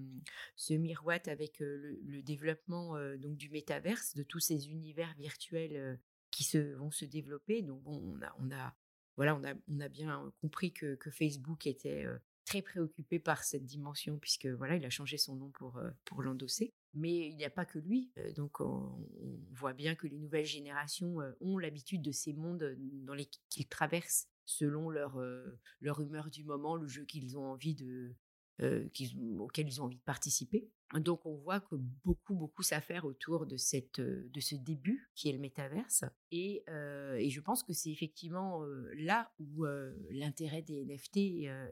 se 0.56 0.74
miroite 0.74 1.28
avec 1.28 1.60
le, 1.60 2.22
développement 2.24 2.96
donc 3.18 3.36
du 3.36 3.50
métaverse, 3.50 4.16
de 4.16 4.24
tous 4.24 4.40
ces 4.40 4.70
univers 4.70 5.14
virtuels 5.18 6.00
qui 6.30 6.46
se, 6.46 6.60
vont 6.76 6.92
se 6.92 7.04
développer. 7.04 7.62
Donc 7.62 7.84
bon, 7.84 8.02
on 8.06 8.22
a, 8.22 8.34
on 8.40 8.52
a, 8.52 8.74
voilà, 9.18 9.36
on 9.36 9.80
a, 9.80 9.90
bien 9.90 10.32
compris 10.42 10.72
que, 10.72 10.98
Facebook 11.12 11.68
était 11.68 12.06
très 12.46 12.62
préoccupé 12.62 13.20
par 13.20 13.44
cette 13.44 13.66
dimension 13.66 14.18
puisque 14.18 14.48
voilà, 14.48 14.76
il 14.76 14.86
a 14.86 14.90
changé 14.90 15.18
son 15.18 15.36
nom 15.36 15.52
pour, 15.52 16.22
l'endosser. 16.22 16.74
Mais 16.94 17.30
il 17.30 17.38
n'y 17.38 17.46
a 17.46 17.50
pas 17.50 17.66
que 17.66 17.80
lui. 17.80 18.12
Donc, 18.36 18.60
on, 18.60 19.08
voit 19.52 19.74
bien 19.74 19.96
que 19.96 20.08
les 20.08 20.18
nouvelles 20.18 20.46
générations 20.46 21.18
ont 21.40 21.58
l'habitude 21.58 22.02
de 22.02 22.12
ces 22.12 22.34
mondes 22.34 22.76
dans 23.06 23.14
lesquels 23.14 23.42
ils 23.58 23.68
traversent 23.68 24.28
selon 24.46 24.90
leur 24.90 26.02
humeur 26.02 26.30
du 26.30 26.44
moment, 26.44 26.76
le 26.76 26.88
jeu 26.88 27.06
qu'ils 27.06 27.38
ont 27.38 27.46
envie 27.46 27.76
de, 27.76 28.14
auquel 28.62 29.68
ils 29.68 29.82
ont 29.82 29.86
envie 29.86 29.98
de 29.98 30.04
participer. 30.04 30.70
Donc, 31.00 31.26
on 31.26 31.36
voit 31.36 31.62
que 31.62 31.76
beaucoup, 31.76 32.36
beaucoup 32.36 32.64
s'affaire 32.64 33.06
autour 33.06 33.46
de, 33.46 33.58
cette, 33.58 34.02
de 34.02 34.40
ce 34.40 34.56
début 34.56 35.10
qui 35.16 35.30
est 35.30 35.34
le 35.34 35.40
métaverse. 35.40 36.04
Et, 36.32 36.64
et 36.68 37.30
je 37.30 37.40
pense 37.40 37.64
que 37.64 37.74
c'est 37.74 37.92
effectivement 37.92 38.64
là 38.98 39.32
où 39.40 39.66
l'intérêt 40.10 40.62
des 40.62 40.86
NFT 40.86 41.18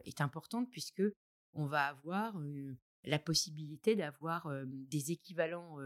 est 0.05 0.21
important, 0.21 0.65
puisque 0.65 1.03
on 1.53 1.65
va 1.65 1.87
avoir 1.87 2.41
la 3.03 3.19
possibilité 3.19 3.95
d'avoir 3.95 4.49
des 4.65 5.11
équivalents 5.11 5.77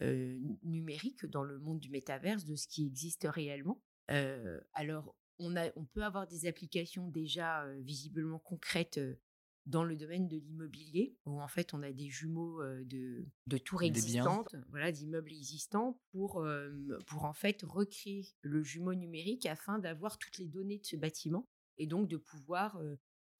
numériques 0.00 1.26
dans 1.26 1.44
le 1.44 1.58
monde 1.58 1.78
du 1.78 1.90
métaverse 1.90 2.44
de 2.44 2.56
ce 2.56 2.66
qui 2.66 2.86
existe 2.86 3.26
réellement. 3.30 3.82
alors, 4.72 5.14
on, 5.38 5.56
a, 5.56 5.70
on 5.76 5.84
peut 5.84 6.04
avoir 6.04 6.26
des 6.26 6.46
applications 6.46 7.08
déjà 7.08 7.66
visiblement 7.80 8.38
concrètes 8.38 9.00
dans 9.66 9.84
le 9.84 9.96
domaine 9.96 10.28
de 10.28 10.36
l'immobilier, 10.36 11.16
où 11.24 11.40
en 11.40 11.48
fait 11.48 11.74
on 11.74 11.82
a 11.82 11.92
des 11.92 12.08
jumeaux 12.08 12.62
de, 12.84 13.24
de 13.46 13.58
tours 13.58 13.82
existantes, 13.82 14.56
voilà, 14.70 14.90
d'immeubles 14.90 15.32
existants, 15.32 16.00
pour, 16.10 16.44
pour 17.06 17.24
en 17.24 17.32
fait 17.32 17.62
recréer 17.62 18.26
le 18.40 18.62
jumeau 18.62 18.94
numérique 18.94 19.46
afin 19.46 19.78
d'avoir 19.78 20.18
toutes 20.18 20.38
les 20.38 20.46
données 20.46 20.78
de 20.78 20.86
ce 20.86 20.96
bâtiment 20.96 21.48
et 21.78 21.86
donc 21.86 22.08
de 22.08 22.16
pouvoir 22.16 22.80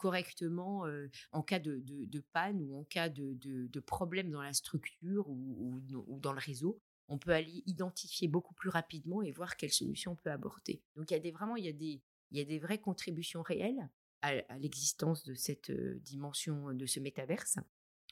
correctement 0.02 0.84
en 1.30 1.42
cas 1.42 1.60
de, 1.60 2.24
panne 2.32 2.60
ou 2.60 2.76
en 2.76 2.84
cas 2.84 3.08
de, 3.08 3.80
problème 3.80 4.30
dans 4.30 4.42
la 4.42 4.52
structure 4.52 5.28
ou, 5.28 5.80
dans 6.18 6.32
le 6.32 6.40
réseau. 6.40 6.80
On 7.08 7.18
peut 7.18 7.30
aller 7.30 7.62
identifier 7.66 8.26
beaucoup 8.26 8.54
plus 8.54 8.68
rapidement 8.68 9.22
et 9.22 9.30
voir 9.30 9.56
quelles 9.56 9.72
solutions 9.72 10.12
on 10.12 10.16
peut 10.16 10.30
aborder. 10.30 10.82
Donc 10.96 11.10
il 11.10 11.14
y 11.14 11.16
a 11.16 11.20
des, 11.20 11.30
vraiment 11.30 11.56
il 11.56 11.64
y 11.64 11.68
a 11.68 11.72
des, 11.72 12.02
il 12.30 12.38
y 12.38 12.40
a 12.40 12.44
des 12.44 12.58
vraies 12.58 12.80
contributions 12.80 13.42
réelles 13.42 13.88
à, 14.22 14.58
l'existence 14.58 15.24
de 15.24 15.34
cette 15.34 15.70
dimension 15.70 16.72
de 16.72 16.86
ce 16.86 17.00
métaverse. 17.00 17.58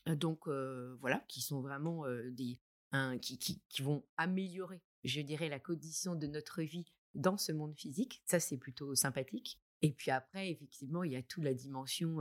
Donc 0.07 0.49
voilà, 1.01 1.25
qui 1.29 1.41
sont 1.41 1.61
vraiment 1.61 2.05
des 2.31 2.59
qui, 3.21 3.63
vont 3.83 4.05
améliorer, 4.17 4.83
je 5.05 5.21
dirais, 5.21 5.49
la 5.49 5.61
condition 5.61 6.15
de 6.15 6.27
notre 6.27 6.63
vie 6.63 6.87
dans 7.15 7.37
ce 7.37 7.53
monde 7.53 7.77
physique. 7.77 8.23
Ça, 8.27 8.41
c'est 8.41 8.59
plutôt 8.59 8.95
sympathique. 8.95 9.61
Et 9.83 9.93
puis 9.93 10.11
après, 10.11 10.51
effectivement, 10.51 11.05
il 11.05 11.13
y 11.13 11.17
a 11.17 11.23
toute 11.23 11.45
la 11.45 11.55
dimension 11.55 12.19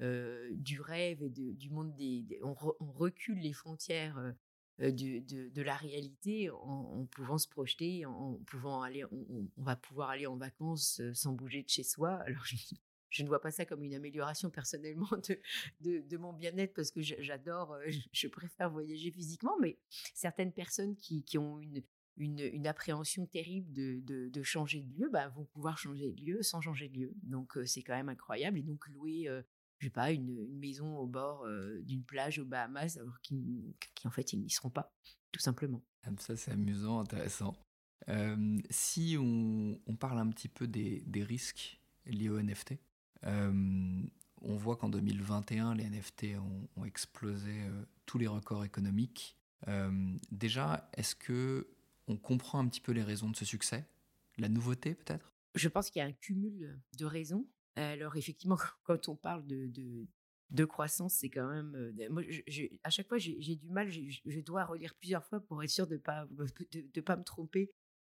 du 0.00 0.80
rêve 0.80 1.22
et 1.22 1.30
du 1.30 1.70
monde 1.70 1.94
des. 1.94 2.40
on, 2.42 2.54
recule 2.54 3.38
les 3.40 3.52
frontières 3.52 4.34
de, 4.78 5.62
la 5.62 5.76
réalité 5.76 6.50
en, 6.50 7.06
pouvant 7.10 7.38
se 7.38 7.48
projeter, 7.48 8.06
en, 8.06 8.34
pouvant 8.46 8.82
aller. 8.82 9.04
On, 9.04 9.48
va 9.56 9.76
pouvoir 9.76 10.10
aller 10.10 10.26
en 10.26 10.36
vacances 10.36 11.00
sans 11.14 11.32
bouger 11.32 11.62
de 11.62 11.68
chez 11.68 11.82
soi. 11.82 12.14
Alors, 12.26 12.44
je, 12.44 12.56
ne 13.22 13.28
vois 13.28 13.40
pas 13.40 13.50
ça 13.50 13.64
comme 13.64 13.82
une 13.82 13.94
amélioration 13.94 14.50
personnellement 14.50 15.08
de, 15.80 16.16
mon 16.16 16.32
bien-être 16.32 16.74
parce 16.74 16.90
que 16.90 17.00
j'adore, 17.00 17.76
je, 18.12 18.28
préfère 18.28 18.70
voyager 18.70 19.10
physiquement, 19.10 19.56
mais 19.60 19.78
certaines 20.14 20.52
personnes 20.52 20.96
qui, 20.96 21.38
ont 21.38 21.60
une, 22.16 22.66
appréhension 22.66 23.26
terrible 23.26 23.72
de, 23.72 24.42
changer 24.42 24.82
de 24.82 24.98
lieu, 24.98 25.08
bah, 25.10 25.28
vont 25.28 25.44
pouvoir 25.44 25.78
changer 25.78 26.12
de 26.12 26.22
lieu 26.22 26.42
sans 26.42 26.60
changer 26.60 26.88
de 26.88 26.98
lieu. 26.98 27.12
Donc 27.22 27.58
c'est 27.64 27.82
quand 27.82 27.94
même 27.94 28.08
incroyable. 28.08 28.58
Et 28.58 28.62
donc 28.62 28.86
louer, 28.88 29.28
je 29.78 29.86
sais 29.86 29.90
pas, 29.90 30.12
une, 30.12 30.46
maison 30.58 30.98
au 30.98 31.06
bord 31.06 31.46
d'une 31.82 32.04
plage 32.04 32.38
aux 32.38 32.44
Bahamas, 32.44 32.98
alors 32.98 33.18
qu'en 34.02 34.10
fait 34.10 34.32
ils 34.32 34.40
n'y 34.40 34.50
seront 34.50 34.70
pas, 34.70 34.94
tout 35.32 35.40
simplement. 35.40 35.82
Ah, 36.04 36.10
ça 36.18 36.36
c'est 36.36 36.50
amusant, 36.50 37.00
intéressant. 37.00 37.54
si 38.70 39.16
on, 39.18 39.96
parle 39.98 40.18
un 40.18 40.28
petit 40.28 40.48
peu 40.48 40.66
des, 40.66 41.02
des 41.06 41.24
risques 41.24 41.80
liés 42.04 42.28
aux 42.28 42.40
NFT, 42.40 42.74
on 43.24 44.56
voit 44.56 44.76
qu'en 44.76 44.88
2021, 44.88 45.74
les 45.74 45.88
NFT 45.88 46.38
ont, 46.76 46.84
explosé 46.84 47.52
tous 48.06 48.18
les 48.18 48.26
records 48.26 48.64
économiques. 48.64 49.36
déjà, 50.30 50.88
est-ce 50.96 51.14
que 51.14 51.68
on 52.06 52.16
comprend 52.16 52.58
un 52.58 52.68
petit 52.68 52.80
peu 52.80 52.92
les 52.92 53.02
raisons 53.02 53.30
de 53.30 53.36
ce 53.36 53.44
succès? 53.44 53.86
La 54.38 54.48
nouveauté 54.48 54.94
peut-être? 54.94 55.34
Je 55.54 55.68
pense 55.68 55.90
qu'il 55.90 56.00
y 56.00 56.02
a 56.02 56.06
un 56.06 56.12
cumul 56.12 56.80
de 56.96 57.04
raisons. 57.04 57.46
Alors 57.78 58.16
effectivement, 58.16 58.56
quand 58.84 59.08
on 59.08 59.16
parle 59.16 59.46
de, 59.46 59.70
de, 60.50 60.64
croissance, 60.64 61.14
c'est 61.14 61.30
quand 61.30 61.48
même... 61.48 61.74
Euh, 61.76 62.08
moi, 62.10 62.22
à 62.84 62.90
chaque 62.90 63.08
fois, 63.08 63.18
j'ai 63.18 63.56
du 63.56 63.68
mal, 63.68 63.90
je 63.90 64.40
dois 64.40 64.64
relire 64.64 64.94
plusieurs 64.94 65.24
fois 65.24 65.40
pour 65.40 65.62
être 65.62 65.70
sûr 65.70 65.86
de 65.86 65.94
ne 65.94 66.00
pas, 66.00 66.26
de, 66.72 67.00
pas 67.00 67.16
me 67.16 67.24
tromper. 67.24 67.70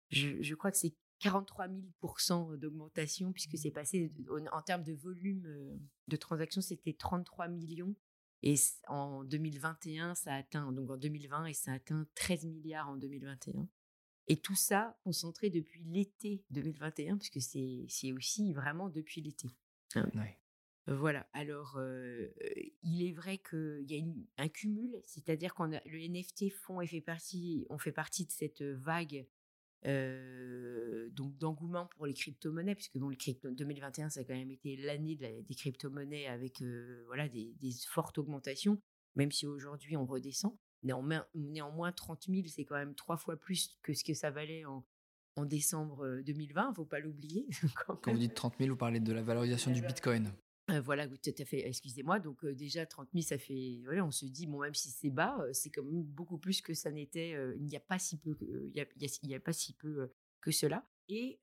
Je, 0.09 0.53
crois 0.53 0.71
que 0.71 0.77
c'est 0.77 0.95
43 1.23 1.67
000% 2.01 2.57
d'augmentation, 2.57 3.31
puisque 3.31 3.57
c'est 3.57 3.71
passé 3.71 4.11
en 4.51 4.61
termes 4.61 4.83
de 4.83 4.93
volume 4.93 5.45
euh, 5.45 5.77
de 6.09 6.17
transactions, 6.17 6.61
c'était 6.61 6.93
33 6.93 7.47
millions. 7.47 7.95
Et 8.41 8.55
en 8.87 9.23
2021, 9.23 10.15
ça 10.15 10.33
a 10.33 10.37
atteint, 10.37 10.73
donc 10.73 10.89
en 10.89 10.97
2020, 10.97 11.45
et 11.45 11.53
ça 11.53 11.71
atteint 11.71 12.05
13 12.15 12.45
milliards 12.45 12.89
en 12.89 12.97
2021. 12.97 13.69
Et 14.27 14.37
tout 14.37 14.55
ça 14.55 14.97
concentré 15.03 15.49
depuis 15.49 15.83
l'été 15.85 16.43
2021, 16.49 17.17
puisque 17.17 17.41
c'est 17.41 18.11
aussi 18.11 18.51
vraiment 18.51 18.89
depuis 18.89 19.21
l'été. 19.21 19.47
Hein. 19.95 20.09
Voilà. 20.87 21.25
Alors, 21.31 21.79
il 22.81 23.07
est 23.07 23.13
vrai 23.13 23.37
qu'il 23.37 23.85
y 23.89 23.97
a 23.97 24.43
un 24.43 24.49
cumul, 24.49 25.01
c'est-à-dire 25.05 25.53
qu'on 25.53 25.67
le 25.67 26.07
NFT 26.09 26.51
fond 26.51 26.81
et 26.81 26.87
fait 26.87 26.99
partie, 26.99 27.65
on 27.69 27.77
fait 27.77 27.93
partie 27.93 28.25
de 28.25 28.31
cette 28.31 28.61
vague 28.61 29.25
donc 29.85 31.37
d'engouement 31.37 31.87
pour 31.95 32.05
les 32.05 32.13
crypto-monnaies, 32.13 32.75
puisque 32.75 32.97
bon, 32.97 33.09
le 33.09 33.51
2021, 33.51 34.09
ça 34.09 34.21
a 34.21 34.23
quand 34.23 34.33
même 34.33 34.51
été 34.51 34.75
l'année 34.77 35.15
des 35.15 35.55
crypto-monnaies 35.55 36.27
avec 36.27 36.61
voilà 37.07 37.27
des, 37.27 37.53
des, 37.59 37.71
fortes 37.87 38.17
augmentations, 38.17 38.81
même 39.15 39.31
si 39.31 39.45
aujourd'hui 39.45 39.97
on 39.97 40.05
redescend. 40.05 40.55
Néanmoins, 40.83 41.25
néanmoins 41.33 41.91
30 41.93 42.25
000, 42.27 42.47
c'est 42.47 42.65
quand 42.65 42.75
même 42.75 42.95
trois 42.95 43.15
fois 43.17 43.37
plus 43.37 43.77
que 43.83 43.93
ce 43.93 44.03
que 44.03 44.13
ça 44.13 44.31
valait 44.31 44.65
en, 44.65 44.85
en 45.35 45.45
décembre 45.45 46.21
2020, 46.25 46.63
il 46.63 46.69
ne 46.69 46.73
faut 46.73 46.85
pas 46.85 46.99
l'oublier. 46.99 47.47
Quand 47.87 48.11
vous 48.11 48.17
dites 48.17 48.35
30 48.35 48.55
000, 48.59 48.69
vous 48.69 48.75
parlez 48.75 48.99
de 48.99 49.13
la 49.13 49.21
valorisation 49.21 49.71
du 49.71 49.81
Bitcoin. 49.81 50.31
Voilà, 50.83 51.07
tout 51.07 51.31
à 51.37 51.45
fait. 51.45 51.67
Excusez-moi. 51.67 52.19
Donc 52.19 52.45
déjà 52.45 52.85
30 52.85 53.09
000, 53.13 53.23
ça 53.23 53.37
fait. 53.37 53.81
on 54.01 54.11
se 54.11 54.25
dit 54.25 54.47
bon, 54.47 54.61
même 54.61 54.73
si 54.73 54.89
c'est 54.89 55.09
bas, 55.09 55.37
c'est 55.51 55.69
quand 55.69 55.83
même 55.83 56.03
beaucoup 56.03 56.37
plus 56.37 56.61
que 56.61 56.73
ça 56.73 56.91
n'était. 56.91 57.31
il 57.57 57.65
n'y 57.65 57.75
a 57.75 57.81
pas 57.81 57.99
si 57.99 58.17
peu. 58.17 58.37
il 58.73 58.75
y 58.75 59.35
a, 59.35 59.39
pas 59.39 59.53
si 59.53 59.73
peu 59.73 60.09
que 60.41 60.51
cela. 60.51 60.87
Et, 61.09 61.39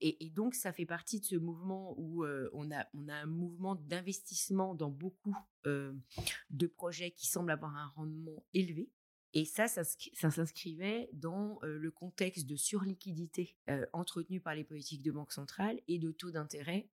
et, 0.00 0.30
donc, 0.30 0.54
ça 0.54 0.72
fait 0.72 0.86
partie 0.86 1.18
de 1.18 1.24
ce 1.24 1.34
mouvement 1.34 1.94
où 1.98 2.24
on, 2.52 2.70
a, 2.70 2.86
on 2.94 3.08
a 3.08 3.14
un 3.14 3.26
mouvement 3.26 3.74
d'investissement 3.74 4.74
dans 4.76 4.90
beaucoup 4.90 5.36
de 5.64 6.66
projets 6.66 7.10
qui 7.10 7.26
semblent 7.26 7.50
avoir 7.50 7.76
un 7.76 7.88
rendement 7.88 8.44
élevé. 8.54 8.88
Et 9.34 9.46
ça, 9.46 9.66
ça, 9.66 9.82
s'inscrivait 9.82 11.08
dans 11.12 11.58
le 11.62 11.90
contexte 11.90 12.46
de 12.46 12.54
surliquidité 12.54 13.56
entretenue 13.92 14.40
par 14.40 14.54
les 14.54 14.64
politiques 14.64 15.02
de 15.02 15.10
banque 15.10 15.32
centrale 15.32 15.80
et 15.88 15.98
de 15.98 16.12
taux 16.12 16.30
d'intérêt 16.30 16.88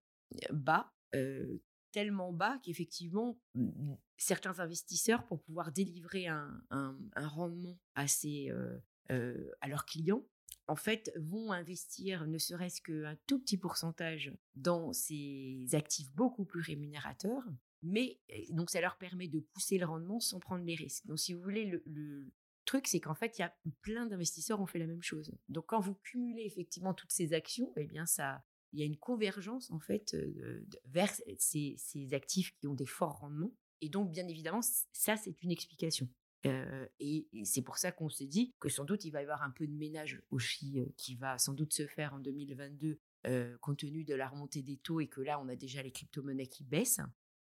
bas, 0.50 0.92
tellement 1.92 2.32
bas 2.32 2.58
qu'effectivement, 2.62 3.40
mmh, 3.54 3.94
certains 4.16 4.60
investisseurs, 4.60 5.26
pour 5.26 5.42
pouvoir 5.42 5.72
délivrer 5.72 6.26
un, 6.28 6.62
rendement 7.16 7.78
assez, 7.94 8.52
à 9.08 9.68
leurs 9.68 9.86
clients, 9.86 10.24
en 10.70 10.76
fait, 10.76 11.12
vont 11.16 11.52
investir 11.52 12.26
ne 12.28 12.38
serait-ce 12.38 12.80
qu'un 12.80 13.16
tout 13.26 13.40
petit 13.40 13.58
pourcentage 13.58 14.32
dans 14.54 14.92
ces 14.92 15.66
actifs 15.72 16.12
beaucoup 16.14 16.44
plus 16.44 16.60
rémunérateurs, 16.60 17.42
mais 17.82 18.20
donc 18.50 18.70
ça 18.70 18.80
leur 18.80 18.96
permet 18.96 19.26
de 19.26 19.40
pousser 19.40 19.78
le 19.78 19.86
rendement 19.86 20.20
sans 20.20 20.38
prendre 20.38 20.64
les 20.64 20.76
risques. 20.76 21.06
Donc 21.06 21.18
si 21.18 21.34
vous 21.34 21.42
voulez, 21.42 21.82
le, 21.84 22.30
truc, 22.66 22.86
c'est 22.86 23.00
qu'en 23.00 23.16
fait, 23.16 23.36
il 23.36 23.42
y 23.42 23.44
a 23.44 23.52
plein 23.82 24.06
d'investisseurs 24.06 24.60
ont 24.60 24.66
fait 24.66 24.78
la 24.78 24.86
même 24.86 25.02
chose. 25.02 25.32
Donc 25.48 25.66
quand 25.66 25.80
vous 25.80 25.94
cumulez 25.94 26.44
effectivement 26.44 26.94
toutes 26.94 27.10
ces 27.10 27.32
actions, 27.32 27.72
eh 27.76 27.84
bien 27.84 28.06
ça, 28.06 28.44
il 28.72 28.80
y 28.80 28.82
a 28.82 28.86
une 28.86 28.96
convergence 28.96 29.70
en 29.70 29.80
fait 29.80 30.16
vers 30.86 31.12
ces, 31.38 31.76
actifs 32.12 32.54
qui 32.56 32.66
ont 32.66 32.74
des 32.74 32.86
forts 32.86 33.18
rendements. 33.18 33.54
Et 33.80 33.88
donc, 33.88 34.10
bien 34.10 34.28
évidemment, 34.28 34.60
ça, 34.92 35.16
c'est 35.16 35.42
une 35.42 35.50
explication 35.50 36.08
et, 36.44 37.28
c'est 37.44 37.62
pour 37.62 37.78
ça 37.78 37.92
qu'on 37.92 38.08
s'est 38.08 38.26
dit 38.26 38.54
que 38.60 38.68
sans 38.68 38.84
doute 38.84 39.04
il 39.04 39.10
va 39.10 39.20
y 39.20 39.22
avoir 39.22 39.42
un 39.42 39.50
peu 39.50 39.66
de 39.66 39.72
ménage 39.72 40.22
aussi 40.30 40.80
qui 40.96 41.14
va 41.16 41.38
sans 41.38 41.52
doute 41.52 41.74
se 41.74 41.86
faire 41.86 42.14
en 42.14 42.18
2022 42.18 42.98
compte 43.60 43.78
tenu 43.78 44.04
de 44.04 44.14
la 44.14 44.28
remontée 44.28 44.62
des 44.62 44.78
taux 44.78 45.00
et 45.00 45.08
que 45.08 45.20
là 45.20 45.40
on 45.40 45.48
a 45.48 45.56
déjà 45.56 45.82
les 45.82 45.92
crypto-monnaies 45.92 46.46
qui 46.46 46.64
baissent 46.64 47.00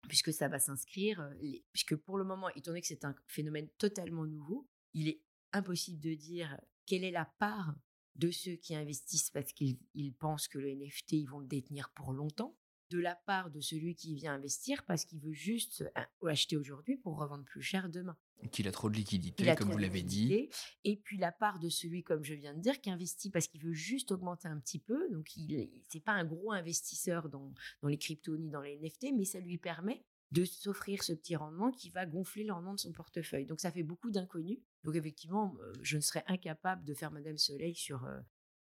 puisque 0.07 0.31
ça 0.31 0.47
va 0.47 0.59
s'inscrire 0.59 1.29
puisque 1.73 1.95
pour 1.95 2.17
le 2.17 2.23
moment 2.23 2.49
étant 2.49 2.71
donné 2.71 2.81
que 2.81 2.87
c'est 2.87 3.03
un 3.03 3.15
phénomène 3.27 3.67
totalement 3.77 4.25
nouveau 4.25 4.67
il 4.93 5.09
est 5.09 5.21
impossible 5.51 5.99
de 5.99 6.13
dire 6.13 6.57
quelle 6.85 7.03
est 7.03 7.11
la 7.11 7.25
part 7.37 7.75
de 8.15 8.31
ceux 8.31 8.55
qui 8.55 8.75
investissent 8.75 9.29
parce 9.29 9.51
qu'ils 9.53 9.77
pensent 10.19 10.47
que 10.47 10.57
le 10.57 10.73
NFT 10.73 11.13
ils 11.13 11.29
vont 11.29 11.39
le 11.39 11.47
détenir 11.47 11.89
pour 11.89 12.13
longtemps 12.13 12.55
de 12.91 12.99
la 12.99 13.15
part 13.15 13.49
de 13.49 13.59
celui 13.59 13.95
qui 13.95 14.13
vient 14.15 14.33
investir 14.33 14.83
parce 14.85 15.05
qu'il 15.05 15.19
veut 15.19 15.33
juste 15.33 15.83
acheter 16.25 16.55
aujourd'hui 16.55 16.97
pour 16.97 17.17
revendre 17.17 17.43
plus 17.43 17.61
cher 17.61 17.89
demain. 17.89 18.17
Qu'il 18.51 18.67
a 18.67 18.71
trop 18.71 18.89
de 18.89 18.95
liquidité, 18.95 19.55
comme 19.55 19.71
vous 19.71 19.77
l'avez 19.77 20.03
dit. 20.03 20.49
Et 20.83 20.97
puis 20.97 21.17
la 21.17 21.31
part 21.31 21.59
de 21.59 21.69
celui, 21.69 22.03
comme 22.03 22.23
je 22.23 22.35
viens 22.35 22.53
de 22.53 22.59
dire, 22.59 22.79
qui 22.81 22.91
investit 22.91 23.31
parce 23.31 23.47
qu'il 23.47 23.61
veut 23.61 23.73
juste 23.73 24.11
augmenter 24.11 24.47
un 24.47 24.59
petit 24.59 24.79
peu. 24.79 25.09
Donc, 25.11 25.35
il 25.35 25.69
n'est 25.93 26.01
pas 26.01 26.11
un 26.11 26.25
gros 26.25 26.51
investisseur 26.51 27.29
dans, 27.29 27.53
dans 27.81 27.87
les 27.87 27.97
cryptos 27.97 28.37
ni 28.37 28.49
dans 28.49 28.61
les 28.61 28.77
NFT, 28.77 29.13
mais 29.15 29.25
ça 29.25 29.39
lui 29.39 29.57
permet 29.57 30.03
de 30.35 30.43
s'offrir 30.43 31.01
ce 31.01 31.13
petit 31.13 31.37
rendement 31.37 31.71
qui 31.71 31.89
va 31.89 32.05
gonfler 32.05 32.43
le 32.43 32.51
rendement 32.51 32.73
de 32.73 32.79
son 32.79 32.91
portefeuille. 32.91 33.45
Donc 33.45 33.61
ça 33.61 33.71
fait 33.71 33.83
beaucoup 33.83 34.11
d'inconnus. 34.11 34.59
Donc 34.83 34.95
effectivement, 34.95 35.55
je 35.81 35.95
ne 35.95 36.01
serais 36.01 36.25
incapable 36.27 36.83
de 36.83 36.93
faire 36.93 37.09
Madame 37.09 37.37
Soleil 37.37 37.73
sur, 37.73 38.05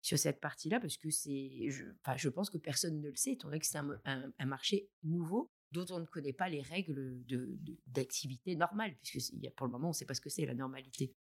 sur 0.04 0.20
cette 0.20 0.40
partie-là 0.40 0.80
parce 0.80 0.98
que 0.98 1.10
c'est, 1.10 1.70
je, 1.70 1.86
je 2.16 2.30
pense 2.30 2.52
que 2.52 2.60
personne 2.60 3.02
ne 3.02 3.10
le 3.10 3.16
sait, 3.16 3.32
étant 3.32 3.48
donné 3.48 3.60
que 3.60 3.66
c'est 3.66 3.80
un, 3.80 4.46
marché 4.46 4.88
nouveau 5.02 5.50
dont 5.72 5.86
on 5.90 6.00
ne 6.00 6.06
connaît 6.06 6.34
pas 6.34 6.48
les 6.50 6.62
règles 6.62 7.26
de, 7.26 7.58
d'activité 7.88 8.56
normale, 8.56 8.96
puisque 9.02 9.34
pour 9.56 9.66
le 9.66 9.72
moment, 9.72 9.88
on 9.88 9.92
ne 9.92 9.96
sait 9.96 10.06
pas 10.06 10.14
ce 10.14 10.22
que 10.22 10.30
c'est 10.30 10.46
la 10.46 10.54
normalité. 10.54 11.16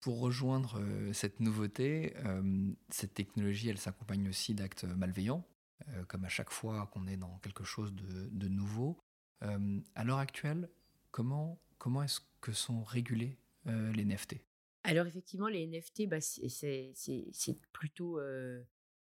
Pour 0.00 0.18
rejoindre 0.18 0.80
euh, 0.80 1.12
cette 1.12 1.38
nouveauté, 1.38 2.16
euh, 2.24 2.72
cette 2.88 3.14
technologie, 3.14 3.68
elle 3.68 3.78
s'accompagne 3.78 4.28
aussi 4.28 4.52
d'actes 4.52 4.82
malveillants, 4.82 5.46
euh, 5.88 6.04
comme 6.06 6.24
à 6.24 6.28
chaque 6.28 6.50
fois 6.50 6.88
qu'on 6.88 7.06
est 7.06 7.16
dans 7.16 7.38
quelque 7.38 7.62
chose 7.62 7.94
de, 7.94 8.28
de 8.32 8.48
nouveau. 8.48 8.98
À 9.94 10.04
l'heure 10.04 10.18
actuelle, 10.18 10.68
comment, 11.10 11.60
comment 11.78 12.02
est-ce 12.02 12.20
que 12.40 12.52
sont 12.52 12.84
régulés 12.84 13.38
les 13.66 14.04
NFT 14.04 14.36
alors 14.84 15.06
effectivement, 15.06 15.46
les 15.46 15.64
NFT, 15.64 16.08
bah, 16.08 16.20
c'est 16.20 16.92
plutôt 17.72 18.18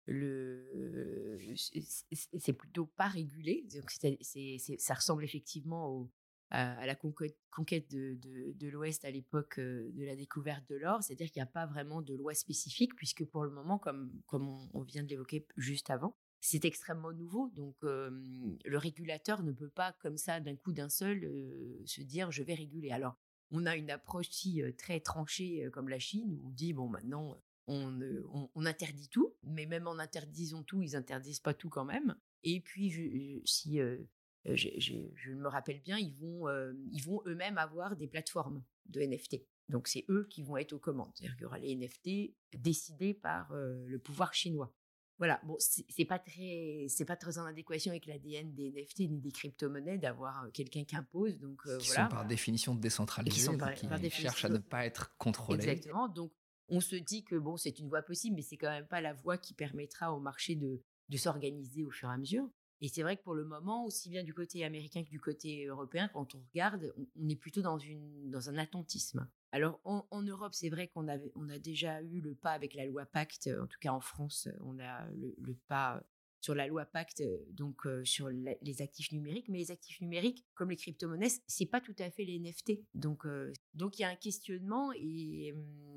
le, 0.07 1.39
c'est 1.57 2.53
plutôt 2.53 2.87
pas 2.87 3.09
régulé. 3.09 3.67
Donc 3.75 3.91
ça 3.91 4.95
ressemble 4.95 5.25
effectivement 5.25 6.11
à, 6.51 6.85
la 6.87 6.95
conquête, 6.95 7.91
de, 7.91 8.69
l'Ouest 8.69 9.05
à 9.05 9.11
l'époque 9.11 9.59
de 9.59 10.05
la 10.05 10.17
découverte 10.17 10.69
de 10.69 10.77
l'or, 10.77 11.03
c'est-à-dire 11.03 11.31
qu'il 11.31 11.41
n'y 11.41 11.49
a 11.49 11.53
pas 11.53 11.67
vraiment 11.67 12.03
de 12.03 12.15
loi 12.15 12.35
spécifique, 12.35 12.95
puisque 12.95 13.25
pour 13.25 13.45
le 13.45 13.51
moment, 13.51 13.79
comme, 13.79 14.13
comme 14.27 14.49
on, 14.75 14.83
vient 14.83 15.03
de 15.03 15.09
l'évoquer 15.09 15.47
juste 15.57 15.91
avant, 15.91 16.17
c'est 16.43 16.65
extrêmement 16.65 17.13
nouveau. 17.13 17.51
Donc 17.55 17.77
le 17.83 18.77
régulateur 18.77 19.43
ne 19.43 19.53
peut 19.53 19.71
pas, 19.71 19.93
comme 20.03 20.19
ça, 20.19 20.41
d'un 20.41 20.57
coup 20.57 20.73
d'un 20.73 20.89
seul, 20.91 21.21
se 21.87 22.03
dire 22.03 22.31
je 22.31 22.43
vais 22.43 22.55
réguler. 22.55 22.91
Alors 22.91 23.17
on 23.53 23.65
a 23.65 23.77
une 23.77 23.91
approche 23.91 24.29
si 24.29 24.61
très 24.77 25.01
tranchée 25.01 25.69
comme 25.73 25.89
la 25.89 26.01
Chine 26.01 26.33
où 26.33 26.49
on 26.49 26.51
dit 26.51 26.73
bon 26.73 26.89
maintenant 26.89 27.41
on, 27.69 28.67
interdit 28.67 29.09
tout, 29.09 29.35
mais 29.45 29.67
même 29.67 29.87
en 29.87 29.99
interdisant 29.99 30.63
tout, 30.65 30.83
ils 30.83 30.97
interdisent 30.97 31.41
pas 31.41 31.55
tout 31.55 31.71
quand 31.71 31.85
même. 31.85 32.17
Et 32.43 32.61
puis 32.61 32.91
si 33.45 33.79
je 34.45 35.33
me 35.33 35.47
rappelle 35.47 35.81
bien, 35.81 35.97
ils 35.97 36.17
vont 36.17 36.47
vont 37.05 37.23
eux-mêmes 37.27 37.59
avoir 37.59 37.97
des 37.97 38.09
plateformes 38.09 38.65
de 38.87 39.01
NFT. 39.01 39.37
Donc 39.69 39.87
c'est 39.87 40.05
eux 40.09 40.27
qui 40.29 40.43
vont 40.43 40.57
être 40.57 40.73
aux 40.73 40.81
commandes. 40.81 41.13
C'est-à-dire 41.15 41.37
qu'il 41.37 41.43
y 41.43 41.47
aura 41.47 41.61
les 41.61 41.77
NFT 41.77 42.35
décidés 42.59 43.15
par 43.15 43.55
le 43.55 43.99
pouvoir 43.99 44.35
chinois. 44.35 44.75
Voilà, 45.19 45.41
bon, 45.45 45.57
c'est 45.59 46.05
pas 46.05 46.19
très, 46.19 46.87
c'est 46.89 47.05
pas 47.05 47.17
très 47.17 47.39
en 47.39 47.45
adéquation 47.45 47.93
avec 47.93 48.07
l'ADN 48.07 48.53
des 48.55 48.73
NFT 48.73 49.01
ni 49.11 49.21
des 49.21 49.31
crypto-monnaies 49.31 49.99
d'avoir 49.99 50.51
quelqu'un 50.53 50.85
qui 50.85 50.97
impose. 50.97 51.39
Donc 51.39 51.63
euh, 51.67 51.79
qui 51.79 51.89
sont 51.89 52.09
par 52.09 52.27
définition 52.27 52.75
décentralisés, 52.75 53.35
qui, 53.35 53.41
sont 53.41 53.57
par, 53.57 53.75
qui 53.75 54.11
cherchent 54.11 54.45
à 54.45 54.49
ne 54.49 54.59
pas 54.59 54.85
être 54.85 55.17
contrôlés. 55.19 55.63
Exactement. 55.63 56.09
Donc 56.09 56.33
on 56.69 56.81
se 56.81 56.97
dit 56.97 57.25
que 57.25 57.37
bon, 57.37 57.57
c'est 57.57 57.79
une 57.79 57.89
voie 57.89 58.03
possible, 58.03 58.37
mais 58.37 58.43
c'est 58.43 58.57
quand 58.57 58.71
même 58.71 58.87
pas 58.87 59.01
la 59.01 59.13
voie 59.13 59.39
qui 59.39 59.55
permettra 59.55 60.13
au 60.13 60.21
marché 60.21 60.57
de, 60.57 60.83
de 61.09 61.17
s'organiser 61.17 61.85
au 61.85 61.91
fur 61.91 62.09
et 62.09 62.13
à 62.13 62.17
mesure. 62.17 62.49
Et 62.81 62.89
c'est 62.89 63.03
vrai 63.03 63.17
que 63.17 63.23
pour 63.23 63.35
le 63.35 63.45
moment, 63.45 63.85
aussi 63.85 64.09
bien 64.09 64.25
du 64.25 64.35
côté 64.35 64.65
américain 64.65 65.05
que 65.05 65.11
du 65.11 65.21
côté 65.21 65.67
européen, 65.67 66.09
quand 66.09 66.35
on 66.35 66.43
regarde, 66.51 66.93
on, 67.17 67.29
est 67.29 67.37
plutôt 67.37 67.63
dans, 67.63 67.79
une, 67.79 68.29
dans 68.29 68.51
un 68.51 68.59
attentisme. 68.59 69.29
Alors 69.53 69.81
en, 69.85 70.23
Europe, 70.23 70.55
c'est 70.55 70.71
vrai 70.71 70.89
qu'on 70.89 71.07
on 71.35 71.49
a 71.51 71.59
déjà 71.59 72.01
eu 72.03 72.21
le 72.21 72.35
pas 72.35 72.53
avec 72.53 72.75
la 72.75 72.87
loi 72.87 73.05
Pacte, 73.05 73.51
en 73.61 73.67
tout 73.67 73.79
cas 73.81 73.93
en 73.93 74.01
France, 74.01 74.49
on 74.61 74.79
a 74.79 75.07
le, 75.11 75.55
pas 75.69 76.03
sur 76.41 76.55
la 76.55 76.67
loi 76.67 76.87
Pacte, 76.87 77.23
donc 77.51 77.83
sur 78.05 78.31
les 78.31 78.83
actifs 78.83 79.13
numériques, 79.13 79.49
mais 79.51 79.59
les 79.59 79.71
actifs 79.71 80.01
numériques, 80.01 80.45
comme 80.55 80.71
les 80.71 80.77
crypto-monnaies, 80.77 81.29
c'est 81.47 81.67
pas 81.67 81.83
tout 81.83 81.95
à 81.99 82.11
fait 82.11 82.25
les 82.25 82.41
NFT. 82.41 82.81
Donc, 82.95 83.27
donc 83.75 83.99
il 83.99 84.03
y 84.03 84.05
a 84.07 84.09
un 84.09 84.17
questionnement 84.17 84.91
et, 84.95 85.55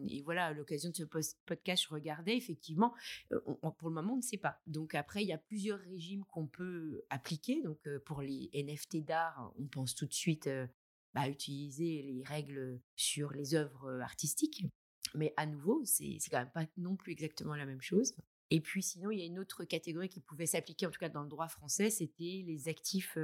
et 0.09 0.21
voilà, 0.23 0.47
à 0.47 0.53
l'occasion 0.53 0.89
de 0.89 0.95
ce 0.95 1.03
podcast, 1.45 1.85
je 1.87 1.93
regardais 1.93 2.35
effectivement, 2.35 2.93
pour 3.29 3.87
le 3.89 3.95
moment, 3.95 4.13
on 4.13 4.17
ne 4.17 4.21
sait 4.21 4.37
pas. 4.37 4.59
Donc 4.67 4.95
après, 4.95 5.23
il 5.23 5.27
y 5.27 5.33
a 5.33 5.37
plusieurs 5.37 5.79
régimes 5.79 6.25
qu'on 6.25 6.47
peut 6.47 7.03
appliquer. 7.09 7.63
Donc 7.63 7.79
pour 8.05 8.21
les 8.21 8.49
NFT 8.53 9.05
d'art, 9.05 9.53
on 9.57 9.65
pense 9.67 9.95
tout 9.95 10.05
de 10.05 10.13
suite 10.13 10.49
bah, 11.15 11.27
utiliser 11.29 12.03
les 12.03 12.23
règles 12.23 12.79
sur 12.95 13.31
les 13.31 13.55
œuvres 13.55 14.01
artistiques. 14.01 14.65
Mais 15.13 15.33
à 15.37 15.45
nouveau, 15.45 15.81
c'est 15.85 16.19
quand 16.29 16.39
même 16.39 16.51
pas 16.51 16.65
non 16.77 16.97
plus 16.97 17.13
exactement 17.13 17.55
la 17.55 17.65
même 17.65 17.81
chose. 17.81 18.13
Et 18.51 18.59
puis 18.59 18.83
sinon, 18.83 19.09
il 19.11 19.19
y 19.19 19.21
a 19.23 19.25
une 19.25 19.39
autre 19.39 19.63
catégorie 19.63 20.09
qui 20.09 20.19
pouvait 20.19 20.45
s'appliquer, 20.45 20.85
en 20.85 20.91
tout 20.91 20.99
cas 20.99 21.09
dans 21.09 21.23
le 21.23 21.29
droit 21.29 21.47
français, 21.47 21.89
c'était 21.89 22.43
les 22.45 22.67
actifs 22.67 23.17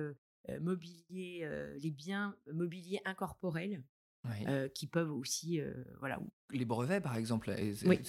mobiliers, 0.62 1.46
les 1.80 1.92
biens 1.92 2.36
mobiliers 2.52 3.02
incorporels. 3.06 3.84
Qui 4.74 4.88
peuvent 4.88 5.12
aussi, 5.12 5.60
voilà. 6.00 6.20
Les 6.52 6.66
brevets, 6.66 7.02
par 7.02 7.16
exemple. 7.16 7.54
Oui. 7.86 8.00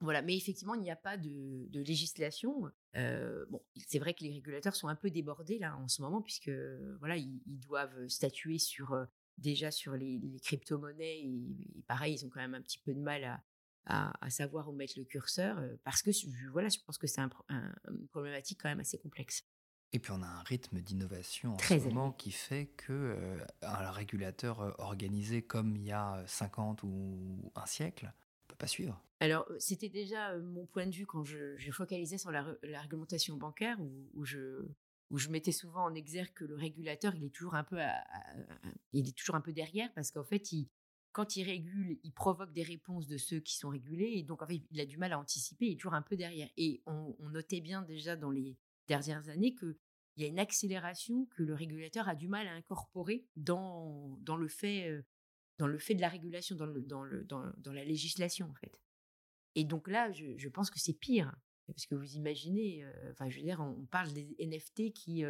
Voilà, 0.00 0.22
mais 0.22 0.36
effectivement, 0.36 0.74
il 0.74 0.82
n'y 0.82 0.90
a 0.90 0.96
pas 0.96 1.16
de, 1.16 1.68
de 1.68 1.80
législation. 1.80 2.70
bon, 2.94 3.60
c'est 3.86 3.98
vrai 3.98 4.14
que 4.14 4.24
les 4.24 4.32
régulateurs 4.32 4.76
sont 4.76 4.88
un 4.88 4.96
peu 4.96 5.10
débordés 5.10 5.58
là 5.58 5.76
en 5.76 5.88
ce 5.88 6.02
moment, 6.02 6.22
puisque 6.22 6.50
voilà, 7.00 7.16
ils, 7.16 7.40
doivent 7.46 8.08
statuer 8.08 8.58
sur 8.58 8.96
déjà 9.38 9.70
sur 9.70 9.94
les, 9.94 10.20
crypto-monnaies 10.42 11.20
et, 11.24 11.82
pareil, 11.86 12.14
ils 12.14 12.24
ont 12.24 12.28
quand 12.28 12.40
même 12.40 12.54
un 12.54 12.62
petit 12.62 12.78
peu 12.78 12.94
de 12.94 13.00
mal 13.00 13.24
à, 13.86 14.12
à, 14.20 14.30
savoir 14.30 14.68
où 14.68 14.72
mettre 14.72 14.94
le 14.96 15.04
curseur, 15.04 15.60
parce 15.84 16.02
que 16.02 16.10
voilà, 16.50 16.68
je 16.68 16.78
pense 16.86 16.98
que 16.98 17.06
c'est 17.06 17.20
un, 17.20 17.30
une 17.88 18.08
problématique 18.08 18.60
quand 18.62 18.68
même 18.68 18.80
assez 18.80 18.98
complexe. 18.98 19.44
Et 19.94 20.00
puis 20.00 20.10
on 20.10 20.22
a 20.22 20.26
un 20.26 20.42
rythme 20.42 20.80
d'innovation 20.80 21.54
en 21.54 21.58
ce 21.58 21.74
moment 21.74 22.10
qui 22.10 22.32
fait 22.32 22.66
que 22.76 22.92
euh, 22.92 23.38
un 23.62 23.92
régulateur 23.92 24.60
euh, 24.60 24.72
organisé 24.78 25.40
comme 25.40 25.76
il 25.76 25.84
y 25.84 25.92
a 25.92 26.22
50 26.26 26.82
ou 26.82 27.52
un 27.54 27.64
siècle 27.64 28.06
ne 28.06 28.48
peut 28.48 28.56
pas 28.56 28.66
suivre. 28.66 29.00
Alors 29.20 29.46
c'était 29.60 29.88
déjà 29.88 30.36
mon 30.36 30.66
point 30.66 30.86
de 30.86 30.94
vue 30.94 31.06
quand 31.06 31.24
je, 31.24 31.56
focalisais 31.70 32.18
sur 32.18 32.32
la, 32.32 32.44
réglementation 32.82 33.36
bancaire 33.36 33.78
où, 33.80 34.24
je 34.24 34.66
où 35.10 35.18
je 35.18 35.28
mettais 35.28 35.52
souvent 35.52 35.84
en 35.84 35.94
exergue 35.94 36.32
que 36.34 36.44
le 36.44 36.56
régulateur 36.56 37.14
il 37.14 37.24
est 37.24 37.34
toujours 37.34 37.54
un 37.54 37.64
peu 37.64 37.78
il 38.92 39.08
est 39.08 39.16
toujours 39.16 39.36
un 39.36 39.40
peu 39.40 39.52
derrière 39.52 39.92
parce 39.94 40.10
qu'en 40.10 40.24
fait 40.24 40.50
il 40.50 40.68
quand 41.14 41.36
il 41.36 41.44
régule, 41.44 41.96
il 42.02 42.12
provoque 42.12 42.52
des 42.52 42.64
réponses 42.64 43.06
de 43.06 43.16
ceux 43.16 43.38
qui 43.38 43.56
sont 43.56 43.68
régulés. 43.68 44.14
Et 44.16 44.24
donc, 44.24 44.42
en 44.42 44.48
fait, 44.48 44.60
il 44.72 44.80
a 44.80 44.84
du 44.84 44.98
mal 44.98 45.12
à 45.12 45.18
anticiper. 45.18 45.66
Il 45.66 45.72
est 45.74 45.76
toujours 45.76 45.94
un 45.94 46.02
peu 46.02 46.16
derrière. 46.16 46.48
Et 46.56 46.82
on, 46.86 47.14
notait 47.30 47.60
bien 47.60 47.82
déjà 47.82 48.16
dans 48.16 48.32
les 48.32 48.58
dernières 48.88 49.28
années 49.28 49.54
qu'il 50.14 50.22
y 50.22 50.26
a 50.26 50.28
une 50.28 50.38
accélération 50.38 51.26
que 51.26 51.42
le 51.42 51.54
régulateur 51.54 52.08
a 52.08 52.14
du 52.14 52.28
mal 52.28 52.46
à 52.46 52.52
incorporer 52.52 53.26
dans, 53.36 54.16
dans, 54.20 54.36
le, 54.36 54.48
fait, 54.48 55.04
dans 55.58 55.66
le 55.66 55.78
fait 55.78 55.94
de 55.94 56.00
la 56.00 56.08
régulation, 56.08 56.56
dans, 56.56 56.66
le, 56.66 56.80
dans, 56.82 57.02
le, 57.02 57.24
dans, 57.24 57.44
dans 57.58 57.72
la 57.72 57.84
législation, 57.84 58.48
en 58.48 58.54
fait. 58.54 58.80
Et 59.54 59.64
donc 59.64 59.88
là, 59.88 60.10
je, 60.12 60.36
je 60.36 60.48
pense 60.48 60.70
que 60.70 60.80
c'est 60.80 60.94
pire. 60.94 61.34
Parce 61.66 61.86
que 61.86 61.94
vous 61.94 62.16
imaginez, 62.16 62.84
enfin, 63.10 63.28
je 63.30 63.36
veux 63.38 63.44
dire, 63.44 63.60
on, 63.60 63.86
parle 63.86 64.12
des 64.12 64.36
NFT 64.38 64.92
qui, 64.92 65.24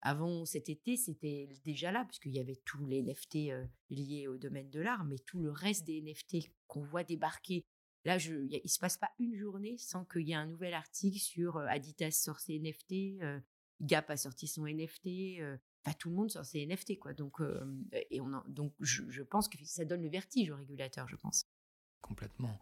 avant 0.00 0.44
cet 0.44 0.68
été, 0.68 0.96
c'était 0.96 1.48
déjà 1.64 1.92
là, 1.92 2.04
puisqu'il 2.06 2.34
y 2.34 2.40
avait 2.40 2.60
tous 2.64 2.86
les 2.86 3.02
NFT 3.02 3.50
liés 3.90 4.26
au 4.26 4.38
domaine 4.38 4.70
de 4.70 4.80
l'art, 4.80 5.04
mais 5.04 5.18
tout 5.18 5.40
le 5.40 5.50
reste 5.50 5.86
des 5.86 6.00
NFT 6.00 6.50
qu'on 6.66 6.82
voit 6.82 7.04
débarquer. 7.04 7.66
Là, 8.04 8.18
je, 8.18 8.34
il 8.34 8.60
ne 8.62 8.68
se 8.68 8.78
passe 8.78 8.96
pas 8.98 9.10
une 9.18 9.34
journée 9.34 9.76
sans 9.78 10.04
qu'il 10.04 10.28
y 10.28 10.32
ait 10.32 10.36
un 10.36 10.46
nouvel 10.46 10.74
article 10.74 11.18
sur 11.18 11.58
Adidas 11.58 12.12
sort 12.12 12.38
ses 12.38 12.58
NFT, 12.58 13.20
Gap 13.80 14.10
a 14.10 14.16
sorti 14.16 14.46
son 14.46 14.66
NFT, 14.66 15.40
enfin 15.84 15.96
tout 15.98 16.10
le 16.10 16.16
monde 16.16 16.30
sort 16.30 16.44
ses 16.44 16.66
NFT, 16.66 16.98
quoi. 16.98 17.12
Donc, 17.12 17.40
et 17.92 18.20
on 18.20 18.30
donc 18.48 18.72
je, 18.80 19.22
pense 19.22 19.48
que 19.48 19.58
ça 19.64 19.84
donne 19.84 20.02
le 20.02 20.08
vertige 20.08 20.50
au 20.50 20.56
régulateur, 20.56 21.08
je 21.08 21.16
pense. 21.16 21.46
Complètement. 22.00 22.58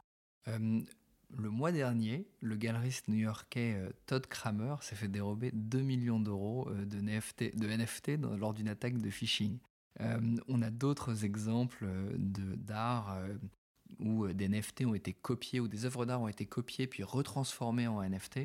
Le 1.38 1.50
mois 1.50 1.72
dernier, 1.72 2.28
le 2.40 2.56
galeriste 2.56 3.08
new-yorkais 3.08 3.74
euh, 3.74 3.90
Todd 4.06 4.26
Kramer 4.26 4.76
s'est 4.82 4.94
fait 4.94 5.08
dérober 5.08 5.50
2 5.52 5.80
millions 5.80 6.20
d'euros 6.20 6.68
euh, 6.68 6.84
de 6.84 7.00
NFT, 7.00 7.54
NFT 7.56 8.20
lors 8.38 8.54
d'une 8.54 8.68
attaque 8.68 8.98
de 8.98 9.10
phishing. 9.10 9.58
Euh, 10.00 10.20
on 10.48 10.62
a 10.62 10.70
d'autres 10.70 11.24
exemples 11.24 11.86
d'art 12.16 13.16
où 13.98 14.28
des 14.28 14.48
NFT 14.48 14.86
ont 14.86 14.94
été 14.94 15.12
copiés, 15.12 15.60
ou 15.60 15.68
des 15.68 15.84
œuvres 15.84 16.06
d'art 16.06 16.22
ont 16.22 16.28
été 16.28 16.46
copiées 16.46 16.86
puis 16.86 17.02
retransformées 17.02 17.86
en 17.86 18.02
NFT. 18.02 18.40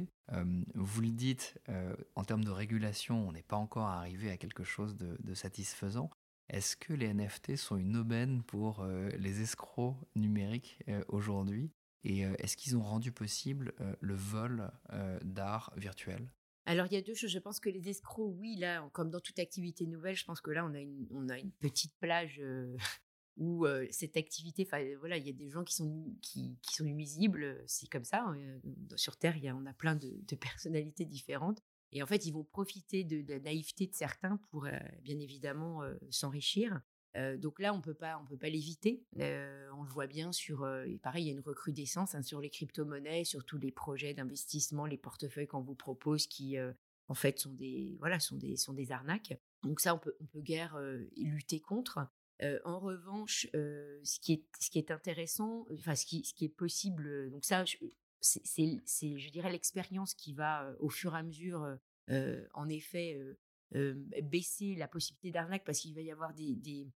vous 0.76 1.02
le 1.02 1.12
dites, 1.12 1.60
en 2.16 2.24
termes 2.24 2.44
de 2.44 2.52
régulation, 2.52 3.28
on 3.28 3.32
n'est 3.32 3.44
pas 3.44 3.58
encore 3.58 3.88
arrivé 3.88 4.30
à 4.30 4.38
quelque 4.38 4.64
chose 4.64 4.98
de 4.98 5.34
satisfaisant. 5.34 6.10
Est-ce 6.50 6.76
que 6.76 6.94
les 6.94 7.14
NFT 7.14 7.56
sont 7.56 7.78
une 7.78 7.98
aubaine 7.98 8.44
pour 8.44 8.86
les 9.18 9.42
escrocs 9.42 9.96
numériques 10.16 10.80
aujourd'hui? 11.08 11.72
Et 12.04 12.26
euh, 12.26 12.34
est-ce 12.40 12.56
qu'ils 12.56 12.78
ont 12.78 12.82
rendu 12.82 13.12
possible 13.12 13.74
euh, 13.82 13.94
le 14.00 14.16
vol 14.16 14.72
euh, 14.94 15.20
d'art 15.24 15.74
virtuel? 15.76 16.32
Alors, 16.66 16.86
il 16.86 16.94
y 16.94 16.98
a 16.98 17.02
deux 17.02 17.16
choses. 17.16 17.32
Je 17.32 17.40
pense 17.40 17.60
que 17.60 17.70
les 17.70 17.90
escrocs, 17.90 18.34
oui, 18.38 18.56
là, 18.56 18.88
comme 18.94 19.10
dans 19.10 19.20
toute 19.20 19.40
activité 19.40 19.86
nouvelle, 19.88 20.16
je 20.16 20.24
pense 20.24 20.40
que 20.40 20.52
là, 20.52 20.66
on 20.66 21.30
a 21.30 21.40
une 21.40 21.52
petite 21.60 21.94
plage 22.00 22.42
où 23.40 23.66
cette 23.90 24.18
activité, 24.18 24.68
voilà, 25.00 25.18
il 25.18 25.26
y 25.26 25.30
a 25.30 25.34
des 25.34 25.50
gens 25.50 25.64
qui 25.64 25.74
sont, 25.74 26.14
qui, 26.22 26.58
sont 26.70 26.84
nuisibles. 26.84 27.64
C'est 27.66 27.90
comme 27.90 28.04
ça. 28.04 28.26
Hein, 28.28 28.38
sur 28.96 29.16
Terre, 29.16 29.38
y 29.38 29.48
a, 29.48 29.56
on 29.56 29.66
a 29.66 29.74
plein 29.74 29.96
de, 29.96 30.36
personnalités 30.36 31.06
différentes. 31.06 31.64
Et 31.92 32.04
en 32.04 32.06
fait, 32.06 32.26
ils 32.26 32.34
vont 32.34 32.44
profiter 32.44 33.04
de, 33.04 33.24
la 33.28 33.40
naïveté 33.40 33.88
de 33.88 33.96
certains 33.96 34.38
pour, 34.52 34.68
bien 35.02 35.20
évidemment, 35.20 35.82
s'enrichir 36.12 36.82
donc 37.38 37.60
là, 37.60 37.74
on 37.74 37.82
peut 37.82 37.96
pas, 37.96 38.20
on 38.22 38.26
peut 38.26 38.38
pas 38.38 38.50
l'éviter. 38.50 39.04
on 39.16 39.84
le 39.84 39.90
voit 39.90 40.08
bien 40.08 40.32
sur, 40.32 40.60
pareil, 41.02 41.24
il 41.24 41.28
y 41.28 41.30
a 41.30 41.34
une 41.34 41.40
recrudescence 41.40 42.14
hein, 42.14 42.22
sur 42.22 42.40
les 42.40 42.50
crypto-monnaies, 42.50 43.24
sur 43.24 43.44
tous 43.46 43.58
les 43.58 43.72
projets 43.72 44.14
d'investissement, 44.14 44.86
les 44.86 44.98
portefeuilles 44.98 45.48
qu'on 45.48 45.62
vous 45.62 45.76
propose, 45.76 46.28
qui 46.28 46.58
en 47.08 47.14
fait 47.16 47.40
sont 47.40 47.54
des, 47.54 47.98
voilà, 48.00 48.20
sont 48.20 48.36
des, 48.36 48.58
sont 48.58 48.74
des 48.74 48.92
arnaques. 48.92 49.34
Donc 49.64 49.80
ça, 49.80 49.96
on 49.96 50.00
peut, 50.00 50.16
on 50.20 50.26
peut 50.26 50.42
guère 50.42 50.78
lutter 51.18 51.60
contre. 51.60 52.00
En 52.64 52.80
revanche, 52.80 53.48
ce 53.54 54.20
qui 54.20 54.34
est, 54.34 54.44
ce 54.60 54.70
qui 54.70 54.80
est 54.80 54.92
intéressant, 54.92 55.66
enfin 55.74 55.96
ce 55.96 56.06
qui, 56.06 56.24
est 56.42 56.50
possible, 56.50 57.30
donc 57.32 57.46
ça, 57.46 57.64
c'est, 58.22 59.18
je 59.18 59.30
dirais, 59.30 59.52
l'expérience 59.52 60.14
qui 60.14 60.34
va 60.34 60.74
au 60.80 60.90
fur 60.90 61.16
et 61.16 61.20
à 61.20 61.24
mesure, 61.24 61.78
en 62.54 62.70
effet, 62.70 63.20
baisser 63.72 64.76
la 64.76 64.88
possibilité 64.88 65.32
d'arnaque 65.32 65.64
parce 65.64 65.80
qu'il 65.80 65.94
va 65.94 66.02
y 66.02 66.12
avoir 66.12 66.34
des, 66.34 66.88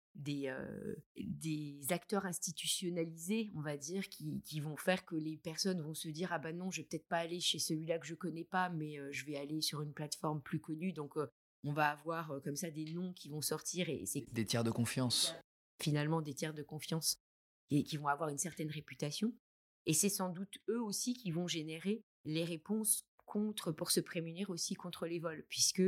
acteurs 1.90 2.26
institutionnalisés, 2.26 3.52
on 3.56 3.62
va 3.62 3.78
dire, 3.78 4.08
qui, 4.10 4.42
qui, 4.42 4.60
vont 4.60 4.78
faire 4.78 5.06
que 5.06 5.16
les 5.16 5.38
personnes 5.38 5.82
vont 5.82 5.94
se 5.94 6.08
dire 6.08 6.32
ah 6.32 6.40
ben 6.40 6.58
non, 6.58 6.72
je 6.72 6.82
vais 6.82 6.88
peut-être 6.88 7.08
pas 7.08 7.20
aller 7.20 7.40
chez 7.40 7.60
celui-là 7.60 8.00
que 8.00 8.08
je 8.08 8.16
connais 8.16 8.46
pas, 8.46 8.70
mais 8.70 8.98
je 9.12 9.26
vais 9.26 9.38
aller 9.38 9.62
sur 9.62 9.82
une 9.82 9.94
plateforme 9.94 10.42
plus 10.42 10.60
connue. 10.60 10.94
Donc 10.94 11.16
on 11.64 11.74
va 11.74 11.90
avoir 11.90 12.42
comme 12.44 12.56
ça 12.56 12.70
des 12.70 12.86
noms 12.86 13.14
qui 13.14 13.30
vont 13.30 13.42
sortir 13.42 13.90
et 13.90 14.06
c'est 14.06 14.26
des 14.32 14.46
tiers 14.46 14.64
de 14.64 14.72
confiance. 14.72 15.36
Finalement, 15.82 16.22
des 16.22 16.34
tiers 16.34 16.54
de 16.54 16.64
confiance 16.64 17.18
et 17.72 17.84
qui 17.84 17.98
vont 17.98 18.08
avoir 18.08 18.30
une 18.30 18.38
certaine 18.38 18.70
réputation. 18.70 19.34
Et 19.86 19.94
c'est 19.94 20.10
sans 20.10 20.30
doute 20.30 20.60
eux 20.70 20.82
aussi 20.82 21.14
qui 21.14 21.32
vont 21.32 21.48
générer 21.48 22.04
les 22.26 22.46
réponses 22.46 23.06
contre 23.26 23.72
pour 23.72 23.92
se 23.92 24.00
prémunir 24.00 24.50
aussi 24.50 24.76
contre 24.76 25.08
les 25.08 25.20
vols, 25.20 25.46
puisque 25.50 25.84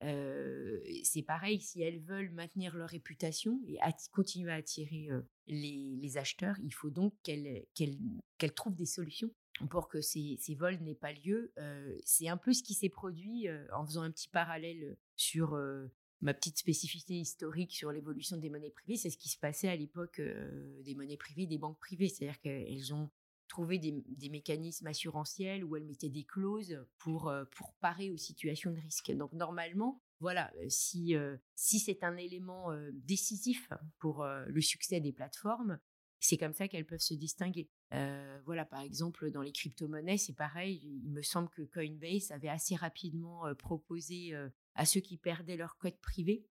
c'est 0.00 1.22
pareil, 1.26 1.60
si 1.60 1.80
elles 1.80 2.00
veulent 2.00 2.30
maintenir 2.30 2.76
leur 2.76 2.88
réputation 2.88 3.60
et 3.66 3.78
continuer 4.12 4.52
à 4.52 4.56
attirer 4.56 5.08
les, 5.46 6.16
acheteurs, 6.16 6.56
il 6.62 6.72
faut 6.72 6.90
donc 6.90 7.14
qu'elles 7.22 8.54
trouvent 8.54 8.74
des 8.74 8.86
solutions 8.86 9.30
pour 9.70 9.88
que 9.88 10.00
ces, 10.00 10.38
vols 10.56 10.78
n'aient 10.82 10.94
pas 10.94 11.12
lieu. 11.12 11.52
c'est 12.04 12.28
un 12.28 12.36
peu 12.36 12.52
ce 12.52 12.62
qui 12.62 12.74
s'est 12.74 12.88
produit 12.88 13.46
en 13.72 13.84
faisant 13.86 14.02
un 14.02 14.10
petit 14.10 14.28
parallèle 14.28 14.96
sur 15.16 15.58
ma 16.20 16.34
petite 16.34 16.58
spécificité 16.58 17.14
historique 17.14 17.72
sur 17.72 17.92
l'évolution 17.92 18.36
des 18.36 18.50
monnaies 18.50 18.70
privées. 18.70 18.96
C'est 18.96 19.10
ce 19.10 19.18
qui 19.18 19.28
se 19.28 19.38
passait 19.38 19.68
à 19.68 19.76
l'époque 19.76 20.20
des 20.20 20.94
monnaies 20.94 21.16
privées, 21.16 21.46
des 21.46 21.58
banques 21.58 21.78
privées. 21.78 22.08
C'est-à-dire 22.08 22.40
qu'elles 22.40 22.92
ont 22.92 23.10
trouver 23.48 23.78
des, 23.78 24.28
mécanismes 24.28 24.86
assurantiels 24.86 25.64
où 25.64 25.76
elle 25.76 25.84
mettait 25.84 26.08
des 26.08 26.24
clauses 26.24 26.84
pour, 26.98 27.28
euh, 27.28 27.44
pour 27.52 27.72
parer 27.74 28.10
aux 28.10 28.16
situations 28.16 28.72
de 28.72 28.80
risque. 28.80 29.10
Donc 29.12 29.32
normalement, 29.32 30.02
voilà, 30.20 30.52
euh, 30.56 30.66
si, 30.68 31.14
euh, 31.14 31.36
si 31.54 31.78
c'est 31.78 32.02
un 32.02 32.16
élément 32.16 32.68
décisif 32.92 33.70
pour 33.98 34.24
le 34.24 34.60
succès 34.60 35.00
des 35.00 35.12
plateformes, 35.12 35.78
c'est 36.20 36.36
comme 36.36 36.54
ça 36.54 36.68
qu'elles 36.68 36.86
peuvent 36.86 36.98
se 36.98 37.14
distinguer. 37.14 37.68
Voilà, 38.44 38.64
par 38.64 38.80
exemple, 38.80 39.30
dans 39.30 39.42
les 39.42 39.52
crypto-monnaies, 39.52 40.18
c'est 40.18 40.34
pareil. 40.34 40.80
Il 41.04 41.10
me 41.10 41.22
semble 41.22 41.48
que 41.50 41.62
Coinbase 41.62 42.30
avait 42.30 42.48
assez 42.48 42.74
rapidement 42.76 43.42
proposé 43.54 44.34
à 44.74 44.84
ceux 44.84 45.00
qui 45.00 45.16
perdaient 45.16 45.56
leur 45.56 45.76
code 45.78 45.98
privé 46.00 46.44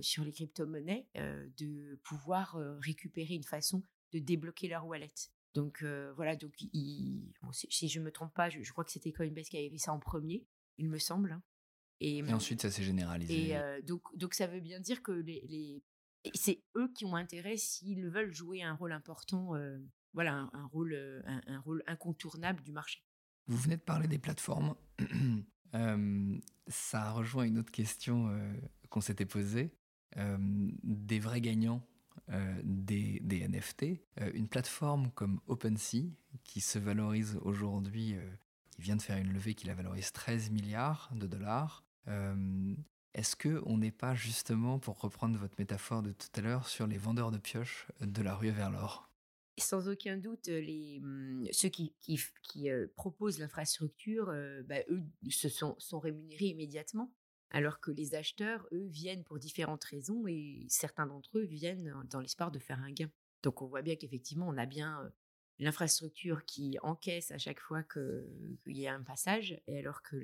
sur 0.00 0.24
les 0.24 0.32
crypto-monnaies 0.32 1.06
de 1.14 1.96
pouvoir 2.04 2.56
récupérer 2.80 3.34
une 3.34 3.44
façon 3.44 3.82
de 4.12 4.18
débloquer 4.18 4.68
leur 4.68 4.86
wallet. 4.86 5.12
Donc 5.54 5.82
voilà, 6.16 6.36
donc 6.36 6.54
si 7.52 7.88
je 7.88 8.00
me 8.00 8.10
trompe 8.10 8.34
pas, 8.34 8.50
je, 8.50 8.70
crois 8.70 8.84
que 8.84 8.92
c'était 8.92 9.12
Coinbase 9.12 9.48
qui 9.48 9.56
avait 9.56 9.70
fait 9.70 9.78
ça 9.78 9.92
en 9.92 9.98
premier, 9.98 10.46
il 10.78 10.88
me 10.88 10.98
semble. 10.98 11.32
Hein. 11.32 11.42
Et, 12.00 12.22
ensuite, 12.32 12.62
ça 12.62 12.70
s'est 12.70 12.82
généralisé. 12.82 13.50
Et 13.50 13.82
donc, 13.82 14.02
donc 14.16 14.34
ça 14.34 14.46
veut 14.46 14.60
bien 14.60 14.80
dire 14.80 15.02
que 15.02 15.12
les, 15.12 15.44
les... 15.48 15.82
c'est 16.34 16.62
eux 16.76 16.90
qui 16.94 17.04
ont 17.04 17.14
intérêt 17.14 17.56
s'ils 17.56 18.08
veulent 18.08 18.32
jouer 18.32 18.62
un 18.62 18.74
rôle 18.74 18.92
important, 18.92 19.54
voilà, 20.14 20.48
un, 20.52 20.66
rôle, 20.66 20.94
un, 21.24 21.60
rôle 21.60 21.82
incontournable 21.86 22.62
du 22.62 22.72
marché. 22.72 23.02
Vous 23.46 23.56
venez 23.56 23.76
de 23.76 23.82
parler 23.82 24.08
des 24.08 24.18
plateformes. 24.18 24.74
ça 26.66 27.12
rejoint 27.12 27.44
une 27.44 27.58
autre 27.58 27.70
question 27.70 28.36
qu'on 28.88 29.00
s'était 29.00 29.26
posée. 29.26 29.70
des 30.16 31.20
vrais 31.20 31.40
gagnants 31.40 31.86
euh, 32.32 32.60
des, 32.62 33.48
NFT. 33.48 33.84
Euh, 34.20 34.30
une 34.34 34.46
plateforme 34.46 35.10
comme 35.12 35.40
OpenSea, 35.48 36.12
qui 36.44 36.60
se 36.60 36.78
valorise 36.78 37.38
aujourd'hui, 37.42 38.14
euh, 38.14 38.30
qui 38.70 38.82
vient 38.82 38.94
de 38.94 39.02
faire 39.02 39.16
une 39.16 39.32
levée 39.32 39.54
qui 39.54 39.66
la 39.66 39.74
valorise 39.74 40.12
13 40.12 40.50
milliards 40.50 41.10
de 41.14 41.26
dollars. 41.26 41.84
Est-ce 43.14 43.36
que 43.36 43.62
on 43.66 43.78
n'est 43.78 43.90
pas 43.90 44.14
justement, 44.14 44.78
pour 44.78 45.00
reprendre 45.00 45.36
votre 45.38 45.54
métaphore 45.58 46.02
de 46.02 46.12
tout 46.12 46.28
à 46.34 46.40
l'heure, 46.40 46.68
sur 46.68 46.86
les 46.86 46.98
vendeurs 46.98 47.30
de 47.30 47.38
pioches 47.38 47.88
de 48.00 48.22
la 48.22 48.34
rue 48.34 48.50
vers 48.50 48.70
l'or 48.70 49.09
sans 49.60 49.88
aucun 49.88 50.16
doute, 50.16 50.48
mmh, 50.48 51.46
ceux 51.52 51.68
qui, 51.68 51.92
proposent 52.96 53.38
l'infrastructure, 53.38 54.26
bah, 54.64 54.80
eux, 54.88 55.02
se 55.30 55.48
sont, 55.48 55.98
rémunérés 55.98 56.46
immédiatement 56.46 57.12
alors 57.52 57.80
que 57.80 57.90
les 57.90 58.14
acheteurs, 58.14 58.66
eux, 58.72 58.86
viennent 58.86 59.24
pour 59.24 59.38
différentes 59.38 59.84
raisons 59.84 60.26
et 60.28 60.64
certains 60.68 61.06
d'entre 61.06 61.38
eux 61.38 61.44
viennent 61.44 61.92
dans 62.08 62.20
l'espoir 62.20 62.52
de 62.52 62.60
faire 62.60 62.80
un 62.80 62.92
gain. 62.92 63.10
Donc 63.42 63.60
on 63.62 63.66
voit 63.66 63.82
bien 63.82 63.96
qu'effectivement, 63.96 64.46
on 64.48 64.56
a 64.56 64.66
bien 64.66 65.10
l'infrastructure 65.58 66.44
qui 66.44 66.78
encaisse 66.82 67.30
à 67.32 67.38
chaque 67.38 67.60
fois 67.60 67.82
qu'il 67.82 68.76
y 68.78 68.86
a 68.86 68.94
un 68.94 69.02
passage, 69.02 69.60
et 69.66 69.78
alors 69.78 70.02
que, 70.02 70.16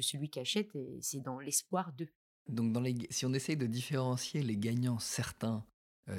celui 0.00 0.30
qui 0.30 0.40
achète, 0.40 0.70
c'est 1.00 1.20
dans 1.20 1.40
l'espoir 1.40 1.92
d'eux. 1.92 2.08
Donc 2.48 2.74
si 3.10 3.26
on 3.26 3.34
essaye 3.34 3.56
de 3.56 3.66
différencier 3.66 4.42
les 4.42 4.56
gagnants 4.56 4.98
certains 4.98 5.66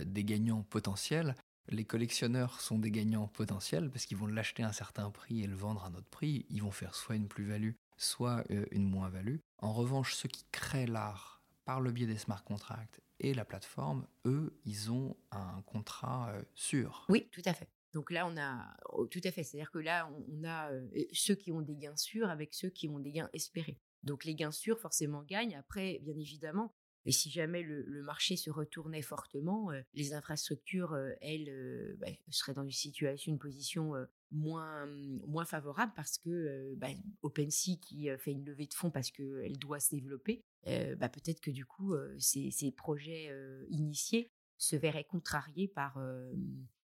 des 0.05 0.25
gagnants 0.25 0.63
potentiels, 0.63 1.35
les 1.69 1.85
collectionneurs 1.85 2.61
sont 2.61 2.79
des 2.79 2.91
gagnants 2.91 3.27
potentiels 3.27 3.89
parce 3.89 4.05
qu'ils 4.05 4.17
vont 4.17 4.27
l'acheter 4.27 4.63
à 4.63 4.69
un 4.69 4.73
certain 4.73 5.09
prix 5.11 5.43
et 5.43 5.47
le 5.47 5.55
vendre 5.55 5.83
à 5.83 5.87
un 5.87 5.93
autre 5.95 6.09
prix. 6.09 6.45
Ils 6.49 6.61
vont 6.61 6.71
faire 6.71 6.95
soit 6.95 7.15
une 7.15 7.27
plus-value, 7.27 7.71
soit 7.97 8.43
une 8.71 8.89
moins-value. 8.89 9.37
En 9.59 9.73
revanche, 9.73 10.15
ceux 10.15 10.29
qui 10.29 10.45
créent 10.51 10.87
l'art 10.87 11.41
par 11.65 11.81
le 11.81 11.91
biais 11.91 12.07
des 12.07 12.17
smart 12.17 12.43
contracts 12.43 13.01
et 13.19 13.33
la 13.33 13.45
plateforme, 13.45 14.07
eux, 14.25 14.57
ils 14.65 14.91
ont 14.91 15.17
un 15.31 15.61
contrat 15.63 16.31
euh, 16.31 16.41
sûr. 16.55 17.05
Oui, 17.09 17.27
tout 17.31 17.41
à 17.45 17.53
fait. 17.53 17.69
Donc 17.93 18.11
là, 18.11 18.27
on 18.27 18.37
a 18.37 18.75
oh, 18.89 19.07
tout 19.07 19.21
à 19.23 19.31
fait. 19.31 19.43
C'est-à-dire 19.43 19.71
que 19.71 19.79
là, 19.79 20.09
on, 20.29 20.43
a 20.43 20.71
euh, 20.71 20.87
ceux 21.13 21.35
qui 21.35 21.51
ont 21.51 21.61
des 21.61 21.75
gains 21.75 21.95
sûrs 21.95 22.29
avec 22.29 22.53
ceux 22.53 22.69
qui 22.69 22.87
ont 22.87 22.99
des 22.99 23.11
gains 23.11 23.29
espérés. 23.33 23.79
Donc 24.03 24.23
les 24.23 24.35
gains 24.35 24.51
sûrs 24.51 24.79
forcément 24.79 25.23
gagnent. 25.23 25.55
Après, 25.55 25.99
bien 26.03 26.15
évidemment, 26.17 26.73
et 27.07 27.11
si 27.11 27.31
jamais 27.31 27.63
le, 27.63 28.03
marché 28.03 28.35
se 28.35 28.49
retournait 28.49 29.01
fortement, 29.01 29.71
euh, 29.71 29.81
les 29.93 30.13
infrastructures, 30.13 30.95
elles, 31.21 31.95
bah, 31.99 32.07
seraient 32.29 32.53
dans 32.53 32.63
une 32.63 32.71
situation, 32.71 33.31
une 33.31 33.39
position 33.39 33.93
moins, 34.31 34.85
moins 35.25 35.45
favorable 35.45 35.93
parce 35.95 36.17
que 36.17 36.75
bah, 36.75 36.89
OpenSea 37.21 37.77
qui 37.81 38.09
fait 38.19 38.31
une 38.31 38.45
levée 38.45 38.67
de 38.67 38.73
fonds 38.73 38.91
parce 38.91 39.11
qu'elle 39.11 39.57
doit 39.57 39.79
se 39.79 39.95
développer, 39.95 40.43
bah, 40.65 41.09
peut-être 41.09 41.39
que 41.39 41.51
du 41.51 41.65
coup, 41.65 41.95
ces, 42.19 42.51
ces, 42.51 42.71
projets 42.71 43.31
initiés 43.69 44.29
se 44.57 44.75
verraient 44.75 45.05
contrariés 45.05 45.67
par, 45.67 45.99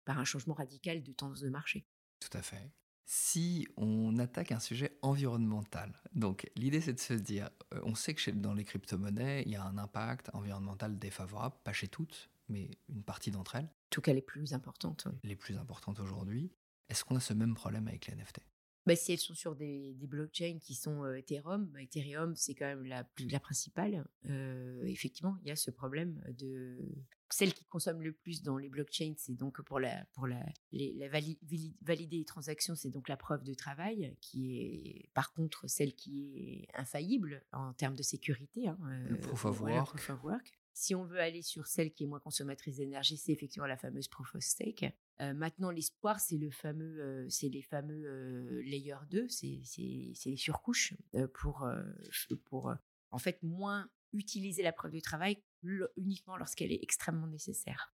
par 0.04 0.18
un 0.18 0.24
changement 0.24 0.54
radical 0.54 1.02
de 1.02 1.12
tendance 1.12 1.40
de 1.40 1.50
marché. 1.50 1.86
Tout 2.20 2.36
à 2.36 2.42
fait. 2.42 2.70
Si 3.04 3.66
on 3.76 4.18
attaque 4.18 4.52
un 4.52 4.60
sujet 4.60 4.98
environnemental, 5.02 5.92
donc 6.14 6.50
l'idée 6.56 6.80
c'est 6.80 6.94
de 6.94 7.00
se 7.00 7.14
dire, 7.14 7.50
on 7.82 7.94
sait 7.94 8.14
que 8.14 8.30
dans 8.30 8.54
les 8.54 8.64
crypto-monnaies, 8.64 9.42
il 9.44 9.52
y 9.52 9.56
a 9.56 9.64
un 9.64 9.76
impact 9.76 10.30
environnemental 10.34 10.98
défavorable, 10.98 11.56
pas 11.64 11.72
chez 11.72 11.88
toutes, 11.88 12.30
mais 12.48 12.70
une 12.88 13.02
partie 13.02 13.30
d'entre 13.30 13.56
elles. 13.56 13.64
En 13.66 13.90
tout 13.90 14.00
cas 14.00 14.12
les 14.12 14.22
plus 14.22 14.54
importantes. 14.54 15.08
Les 15.24 15.36
plus 15.36 15.58
importantes 15.58 16.00
aujourd'hui. 16.00 16.52
Est-ce 16.88 17.04
qu'on 17.04 17.16
a 17.16 17.20
ce 17.20 17.34
même 17.34 17.54
problème 17.54 17.88
avec 17.88 18.06
les 18.06 18.14
NFT 18.14 18.40
bah, 18.86 18.96
si 18.96 19.12
elles 19.12 19.18
sont 19.18 19.34
sur 19.34 19.54
des, 19.54 19.94
blockchains 20.00 20.58
qui 20.60 20.74
sont 20.74 21.06
Ethereum, 21.14 21.66
bah, 21.66 21.82
Ethereum 21.82 22.34
c'est 22.36 22.54
quand 22.54 22.66
même 22.66 22.84
la, 22.84 23.06
la 23.30 23.40
principale. 23.40 24.04
effectivement, 24.84 25.36
il 25.42 25.48
y 25.48 25.50
a 25.50 25.56
ce 25.56 25.70
problème 25.70 26.22
de 26.38 26.78
celle 27.32 27.54
qui 27.54 27.64
consomme 27.64 28.02
le 28.02 28.12
plus 28.12 28.42
dans 28.42 28.58
les 28.58 28.68
blockchains, 28.68 29.14
c'est 29.16 29.34
donc 29.34 29.62
pour 29.62 29.80
la 29.80 30.04
pour 30.12 30.26
la, 30.26 30.44
la 30.72 31.08
valider 31.08 32.18
les 32.18 32.24
transactions, 32.24 32.74
c'est 32.74 32.90
donc 32.90 33.08
la 33.08 33.16
preuve 33.16 33.42
de 33.42 33.54
travail 33.54 34.14
qui 34.20 34.58
est 34.58 35.10
par 35.14 35.32
contre 35.32 35.66
celle 35.66 35.94
qui 35.94 36.34
est 36.36 36.68
infaillible 36.78 37.42
en 37.52 37.72
termes 37.72 37.96
de 37.96 38.02
sécurité. 38.02 38.68
Hein, 38.68 38.78
le 39.08 39.18
proof 39.18 40.10
of 40.10 40.22
work. 40.24 40.52
Si 40.74 40.94
on 40.94 41.04
veut 41.04 41.20
aller 41.20 41.42
sur 41.42 41.66
celle 41.66 41.92
qui 41.92 42.04
est 42.04 42.06
moins 42.06 42.20
consommatrice 42.20 42.76
d'énergie, 42.76 43.16
c'est 43.16 43.32
effectivement 43.32 43.66
la 43.66 43.76
fameuse 43.76 44.08
proof 44.08 44.34
of 44.34 44.42
stake. 44.42 44.84
Euh, 45.20 45.34
maintenant, 45.34 45.70
l'espoir, 45.70 46.20
c'est 46.20 46.38
le 46.38 46.50
fameux, 46.50 47.00
euh, 47.00 47.26
c'est 47.28 47.48
les 47.48 47.62
fameux 47.62 48.04
euh, 48.06 48.62
layer 48.62 48.96
2, 49.10 49.28
c'est 49.28 49.60
les 49.76 50.36
surcouches 50.36 50.94
pour, 51.34 51.68
pour 52.44 52.74
en 53.10 53.18
fait 53.18 53.42
moins 53.42 53.88
utiliser 54.12 54.62
la 54.62 54.72
preuve 54.72 54.92
de 54.92 55.00
travail 55.00 55.42
uniquement 55.96 56.36
lorsqu'elle 56.36 56.72
est 56.72 56.80
extrêmement 56.82 57.26
nécessaire. 57.26 57.94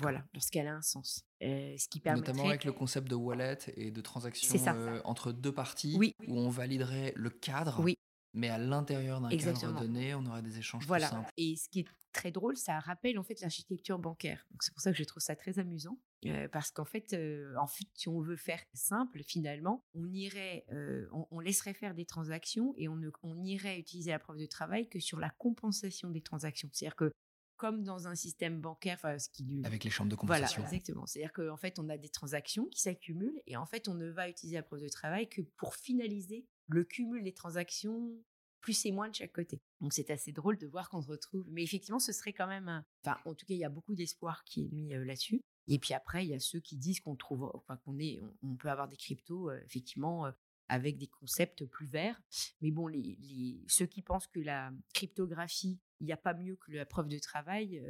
Voilà, 0.00 0.24
lorsqu'elle 0.32 0.68
a 0.68 0.76
un 0.76 0.82
sens. 0.82 1.26
ce 1.40 1.88
qui 1.88 2.00
Notamment 2.04 2.48
avec 2.48 2.64
le 2.64 2.72
concept 2.72 3.08
de 3.08 3.16
wallet 3.16 3.58
et 3.76 3.90
de 3.90 4.00
transaction 4.00 4.56
entre 5.04 5.32
deux 5.32 5.52
parties, 5.52 5.98
où 6.28 6.38
on 6.38 6.48
validerait 6.48 7.12
le 7.16 7.30
cadre, 7.30 7.80
oui. 7.82 7.98
Mais 8.34 8.48
à 8.48 8.58
l'intérieur 8.58 9.20
d'un 9.20 9.30
cadre 9.30 9.80
donné, 9.80 10.14
on 10.14 10.26
aurait 10.26 10.42
des 10.42 10.58
échanges 10.58 10.86
voilà. 10.86 11.08
plus 11.08 11.16
simples. 11.16 11.30
Et 11.36 11.56
ce 11.56 11.68
qui 11.68 11.80
est 11.80 11.88
très 12.12 12.30
drôle, 12.30 12.56
ça 12.56 12.80
rappelle 12.80 13.18
en 13.18 13.22
fait 13.22 13.40
l'architecture 13.40 13.98
bancaire. 13.98 14.46
c'est 14.60 14.72
pour 14.72 14.80
ça 14.82 14.92
que 14.92 14.98
je 14.98 15.04
trouve 15.04 15.22
ça 15.22 15.36
très 15.36 15.58
amusant. 15.58 15.98
Euh, 16.26 16.48
parce 16.48 16.70
qu'en 16.70 16.86
fait, 16.86 17.12
euh, 17.12 17.54
en 17.58 17.66
fait, 17.66 17.84
si 17.92 18.08
on 18.08 18.20
veut 18.20 18.36
faire 18.36 18.60
simple, 18.72 19.22
finalement, 19.22 19.84
on 19.94 20.10
irait, 20.10 20.64
euh, 20.72 21.06
on, 21.30 21.38
laisserait 21.38 21.74
faire 21.74 21.94
des 21.94 22.06
transactions 22.06 22.72
et 22.78 22.88
on, 22.88 22.96
ne, 22.96 23.10
on 23.22 23.42
irait 23.44 23.78
utiliser 23.78 24.10
la 24.10 24.18
preuve 24.18 24.38
de 24.38 24.46
travail 24.46 24.88
que 24.88 25.00
sur 25.00 25.18
la 25.18 25.28
compensation 25.28 26.08
des 26.08 26.22
transactions. 26.22 26.70
C'est-à-dire 26.72 26.96
que 26.96 27.12
comme 27.56 27.84
dans 27.84 28.08
un 28.08 28.14
système 28.14 28.60
bancaire, 28.60 28.98
ce 29.18 29.28
qui 29.28 29.62
avec 29.64 29.84
les 29.84 29.90
chambres 29.90 30.10
de 30.10 30.16
compensation. 30.16 30.62
Voilà, 30.62 30.74
exactement. 30.74 31.06
C'est-à-dire 31.06 31.32
qu'en 31.32 31.56
fait, 31.56 31.78
on 31.78 31.88
a 31.88 31.96
des 31.96 32.08
transactions 32.08 32.66
qui 32.66 32.80
s'accumulent 32.80 33.40
et 33.46 33.56
en 33.56 33.66
fait, 33.66 33.86
on 33.86 33.94
ne 33.94 34.08
va 34.08 34.28
utiliser 34.28 34.56
la 34.56 34.62
preuve 34.62 34.82
de 34.82 34.88
travail 34.88 35.28
que 35.28 35.42
pour 35.56 35.76
finaliser 35.76 36.46
le 36.68 36.84
cumul 36.84 37.22
des 37.22 37.32
transactions 37.32 38.12
plus 38.60 38.86
et 38.86 38.92
moins 38.92 39.10
de 39.10 39.14
chaque 39.14 39.32
côté. 39.32 39.60
Donc 39.80 39.92
c'est 39.92 40.10
assez 40.10 40.32
drôle 40.32 40.56
de 40.56 40.66
voir 40.66 40.88
qu'on 40.88 41.02
se 41.02 41.08
retrouve. 41.08 41.44
Mais 41.50 41.62
effectivement, 41.62 41.98
ce 41.98 42.12
serait 42.12 42.32
quand 42.32 42.46
même, 42.46 42.82
enfin, 43.04 43.18
en 43.26 43.34
tout 43.34 43.44
cas, 43.44 43.54
il 43.54 43.58
y 43.58 43.64
a 43.64 43.68
beaucoup 43.68 43.94
d'espoir 43.94 44.42
qui 44.44 44.64
est 44.64 44.72
mis 44.72 44.88
là-dessus. 44.88 45.42
Et 45.68 45.78
puis 45.78 45.92
après, 45.94 46.24
il 46.24 46.30
y 46.30 46.34
a 46.34 46.40
ceux 46.40 46.60
qui 46.60 46.76
disent 46.76 47.00
qu'on 47.00 47.16
trouve, 47.16 47.50
enfin, 47.54 47.76
qu'on 47.84 47.98
est, 47.98 48.20
on, 48.42 48.56
peut 48.56 48.68
avoir 48.68 48.88
des 48.88 48.96
cryptos, 48.96 49.50
effectivement, 49.52 50.32
avec 50.68 50.96
des 50.96 51.06
concepts 51.08 51.64
plus 51.66 51.86
verts. 51.86 52.20
Mais 52.60 52.70
bon, 52.70 52.86
les, 52.86 53.62
ceux 53.68 53.86
qui 53.86 54.02
pensent 54.02 54.26
que 54.26 54.40
la 54.40 54.72
cryptographie, 54.94 55.78
il 56.04 56.06
n'y 56.06 56.12
a 56.12 56.18
pas 56.18 56.34
mieux 56.34 56.56
que 56.56 56.72
la 56.72 56.84
preuve 56.86 57.08
de 57.08 57.18
travail, 57.18 57.82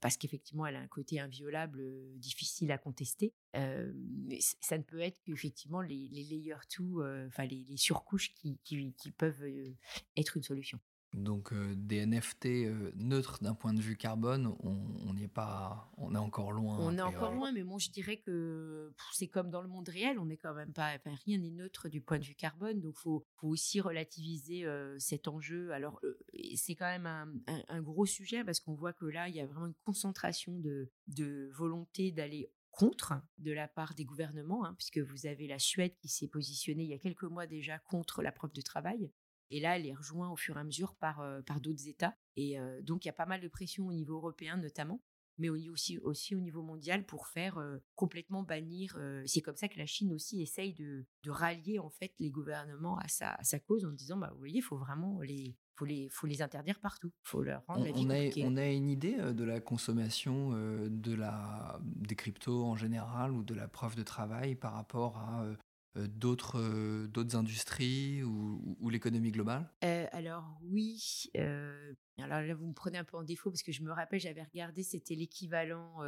parce 0.00 0.16
qu'effectivement, 0.16 0.66
elle 0.66 0.76
a 0.76 0.80
un 0.80 0.88
côté 0.88 1.20
inviolable, 1.20 1.82
difficile 2.16 2.72
à 2.72 2.78
contester. 2.78 3.34
mais 3.54 4.38
ça 4.40 4.78
ne 4.78 4.82
peut 4.82 5.00
être 5.00 5.20
qu'effectivement 5.22 5.82
les, 5.82 6.08
les 6.08 6.24
layer 6.24 6.54
2, 6.78 7.26
enfin 7.26 7.44
les, 7.44 7.76
surcouches 7.76 8.34
qui 8.34 9.12
peuvent 9.16 9.44
être 10.16 10.36
une 10.36 10.42
solution. 10.42 10.80
Donc 11.14 11.52
euh, 11.52 11.74
des 11.76 12.04
NFT 12.04 12.46
euh, 12.46 12.90
neutres 12.96 13.38
d'un 13.40 13.54
point 13.54 13.72
de 13.72 13.80
vue 13.80 13.96
carbone, 13.96 14.52
on 14.64 15.12
n'est 15.14 15.28
pas, 15.28 15.88
on 15.96 16.12
est 16.12 16.18
encore 16.18 16.50
loin. 16.50 16.76
On 16.80 16.98
est 16.98 17.02
encore 17.02 17.32
loin, 17.32 17.52
mais 17.52 17.62
moi 17.62 17.78
je 17.78 17.90
dirais 17.90 18.16
que 18.16 18.92
c'est 19.12 19.28
comme 19.28 19.48
dans 19.48 19.62
le 19.62 19.68
monde 19.68 19.88
réel, 19.88 20.18
on 20.18 20.26
n'est 20.26 20.36
quand 20.36 20.54
même 20.54 20.72
pas, 20.72 20.96
rien 21.24 21.38
n'est 21.38 21.52
neutre 21.52 21.88
du 21.88 22.00
point 22.00 22.18
de 22.18 22.24
vue 22.24 22.34
carbone, 22.34 22.80
donc 22.80 22.96
faut, 22.96 23.24
faut 23.36 23.46
aussi 23.46 23.80
relativiser 23.80 24.66
euh, 24.66 24.98
cet 24.98 25.28
enjeu. 25.28 25.70
Alors 25.70 26.00
c'est 26.56 26.74
quand 26.74 26.98
même 26.98 27.06
un, 27.68 27.80
gros 27.80 28.06
sujet 28.06 28.42
parce 28.42 28.58
qu'on 28.58 28.74
voit 28.74 28.92
que 28.92 29.06
là 29.06 29.28
il 29.28 29.36
y 29.36 29.40
a 29.40 29.46
vraiment 29.46 29.66
une 29.66 29.74
concentration 29.84 30.58
de, 30.58 30.90
de 31.06 31.48
volonté 31.54 32.10
d'aller 32.10 32.50
contre 32.72 33.14
de 33.38 33.52
la 33.52 33.68
part 33.68 33.94
des 33.94 34.04
gouvernements, 34.04 34.64
hein, 34.64 34.74
puisque 34.76 34.98
vous 34.98 35.26
avez 35.26 35.46
la 35.46 35.60
Suède 35.60 35.94
qui 35.96 36.08
s'est 36.08 36.26
positionnée 36.26 36.82
il 36.82 36.90
y 36.90 36.94
a 36.94 36.98
quelques 36.98 37.22
mois 37.22 37.46
déjà 37.46 37.78
contre 37.78 38.20
la 38.20 38.32
preuve 38.32 38.52
de 38.52 38.62
travail. 38.62 39.12
Et 39.50 39.60
là, 39.60 39.76
elle 39.76 39.86
est 39.86 39.94
rejointe 39.94 40.32
au 40.32 40.36
fur 40.36 40.56
et 40.56 40.60
à 40.60 40.64
mesure 40.64 40.94
par, 40.96 41.20
euh, 41.20 41.42
par 41.42 41.60
d'autres 41.60 41.86
États. 41.88 42.16
Et 42.36 42.58
euh, 42.58 42.80
donc, 42.82 43.04
il 43.04 43.08
y 43.08 43.10
a 43.10 43.14
pas 43.14 43.26
mal 43.26 43.40
de 43.40 43.48
pression 43.48 43.86
au 43.86 43.92
niveau 43.92 44.14
européen 44.14 44.56
notamment, 44.56 45.02
mais 45.38 45.48
aussi, 45.48 45.98
aussi 45.98 46.34
au 46.34 46.40
niveau 46.40 46.62
mondial 46.62 47.04
pour 47.04 47.26
faire 47.28 47.58
euh, 47.58 47.78
complètement 47.94 48.42
bannir. 48.42 48.96
c'est 49.26 49.42
comme 49.42 49.56
ça 49.56 49.68
que 49.68 49.78
la 49.78 49.86
Chine 49.86 50.12
aussi 50.12 50.42
essaye 50.42 50.74
de, 50.74 51.06
de 51.22 51.30
rallier 51.30 51.78
en 51.78 51.90
fait 51.90 52.12
les 52.18 52.30
gouvernements 52.30 52.98
à 52.98 53.08
sa, 53.08 53.32
à 53.34 53.44
sa 53.44 53.58
cause 53.58 53.84
en 53.84 53.92
disant, 53.92 54.16
bah, 54.16 54.30
vous 54.32 54.38
voyez, 54.38 54.58
il 54.58 54.62
faut 54.62 54.78
vraiment 54.78 55.20
les, 55.20 55.56
faut 55.76 55.84
les, 55.84 56.08
faut 56.08 56.26
les 56.26 56.40
interdire 56.40 56.80
partout. 56.80 57.12
faut 57.22 57.42
leur 57.42 57.64
rendre 57.66 57.80
on, 57.80 57.84
la 58.06 58.28
vie 58.28 58.42
a, 58.42 58.46
on 58.46 58.56
a 58.56 58.66
une 58.66 58.88
idée 58.88 59.16
de 59.16 59.44
la 59.44 59.60
consommation 59.60 60.50
de 60.88 61.14
la, 61.14 61.80
des 61.82 62.16
cryptos 62.16 62.64
en 62.64 62.76
général 62.76 63.32
ou 63.32 63.42
de 63.42 63.54
la 63.54 63.68
preuve 63.68 63.96
de 63.96 64.02
travail 64.02 64.54
par 64.54 64.72
rapport 64.72 65.18
à 65.18 65.44
d'autres 65.96 66.58
euh, 66.58 67.06
d'autres 67.08 67.36
industries 67.36 68.22
ou, 68.22 68.90
l'économie 68.90 69.30
globale? 69.30 69.68
Euh, 69.84 70.06
Alors 70.12 70.58
oui. 70.62 71.30
alors 71.34 72.40
là, 72.40 72.54
vous 72.54 72.66
me 72.66 72.74
prenez 72.74 72.98
un 72.98 73.04
peu 73.04 73.16
en 73.16 73.24
défaut 73.24 73.50
parce 73.50 73.62
que 73.62 73.72
je 73.72 73.82
me 73.82 73.92
rappelle, 73.92 74.20
j'avais 74.20 74.42
regardé, 74.42 74.82
c'était 74.82 75.14
l'équivalent. 75.14 76.00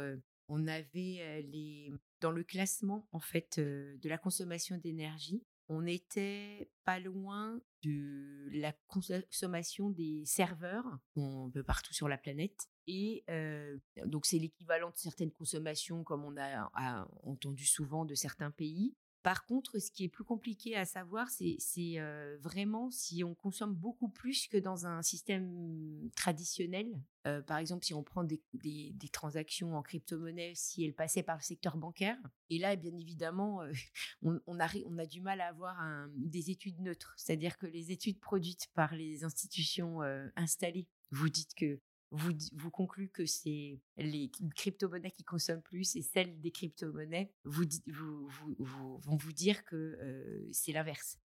on 0.47 0.67
avait 0.67 1.45
les 1.51 1.91
dans 2.21 2.31
le 2.31 2.43
classement 2.43 3.07
en 3.11 3.19
fait 3.19 3.59
de 3.59 4.09
la 4.09 4.17
consommation 4.17 4.77
d'énergie. 4.77 5.43
On 5.69 5.85
était 5.85 6.71
pas 6.85 6.99
loin 6.99 7.59
de 7.83 8.47
la 8.53 8.73
consommation 8.87 9.89
des 9.89 10.23
serveurs 10.25 10.85
un 11.17 11.49
peu 11.53 11.61
partout 11.63 11.93
sur 11.93 12.07
la 12.07 12.17
planète. 12.17 12.69
Et 12.87 13.25
donc 14.05 14.25
c'est 14.25 14.39
l'équivalent 14.39 14.89
de 14.91 14.97
certaines 14.97 15.31
consommations 15.31 16.03
comme 16.03 16.23
on 16.23 16.37
a, 16.37 16.69
entendu 17.23 17.65
souvent 17.65 18.05
de 18.05 18.15
certains 18.15 18.51
pays. 18.51 18.95
Par 19.23 19.45
contre, 19.45 19.79
ce 19.79 19.91
qui 19.91 20.05
est 20.05 20.09
plus 20.09 20.23
compliqué 20.23 20.75
à 20.75 20.85
savoir, 20.85 21.29
c'est 21.29 21.57
euh, 21.99 22.37
vraiment 22.39 22.91
si 22.91 23.23
on 23.23 23.35
consomme 23.35 23.73
beaucoup 23.73 24.09
plus 24.09 24.47
que 24.47 24.57
dans 24.57 24.85
un 24.85 25.01
système 25.01 26.09
traditionnel. 26.15 26.87
Euh, 27.25 27.41
par 27.41 27.57
exemple, 27.57 27.85
si 27.85 27.93
on 27.93 28.03
prend 28.03 28.23
des, 28.23 28.41
transactions 29.11 29.75
en 29.75 29.81
crypto-monnaie, 29.81 30.53
si 30.55 30.85
elles 30.85 30.93
passaient 30.93 31.23
par 31.23 31.37
le 31.37 31.41
secteur 31.41 31.75
bancaire. 31.75 32.17
Et 32.49 32.57
là, 32.57 32.75
bien 32.75 32.95
évidemment, 32.95 33.61
euh, 33.63 33.71
on, 34.47 34.59
a, 34.59 35.05
du 35.05 35.21
mal 35.21 35.41
à 35.41 35.47
avoir 35.47 35.77
des 36.15 36.51
études 36.51 36.79
neutres. 36.79 37.13
C'est-à-dire 37.17 37.57
que 37.57 37.65
les 37.65 37.91
études 37.91 38.19
produites 38.19 38.67
par 38.73 38.95
les 38.95 39.23
institutions 39.23 39.99
installées 40.35 40.87
vous 41.11 41.29
dites 41.29 41.53
que 41.55 41.79
vous, 42.11 42.31
vous 42.53 42.71
conclut 42.71 43.09
que 43.09 43.25
c'est 43.25 43.79
les 43.97 44.31
crypto-monnaies 44.55 45.11
qui 45.11 45.23
consomment 45.23 45.61
plus 45.61 45.95
et 45.95 46.01
celles 46.01 46.39
des 46.39 46.51
crypto-monnaies 46.51 47.31
vous, 47.43 47.65
vont 47.87 49.15
vous 49.15 49.33
dire 49.33 49.63
que 49.65 50.47
c'est 50.51 50.71
l'inverse. 50.71 51.19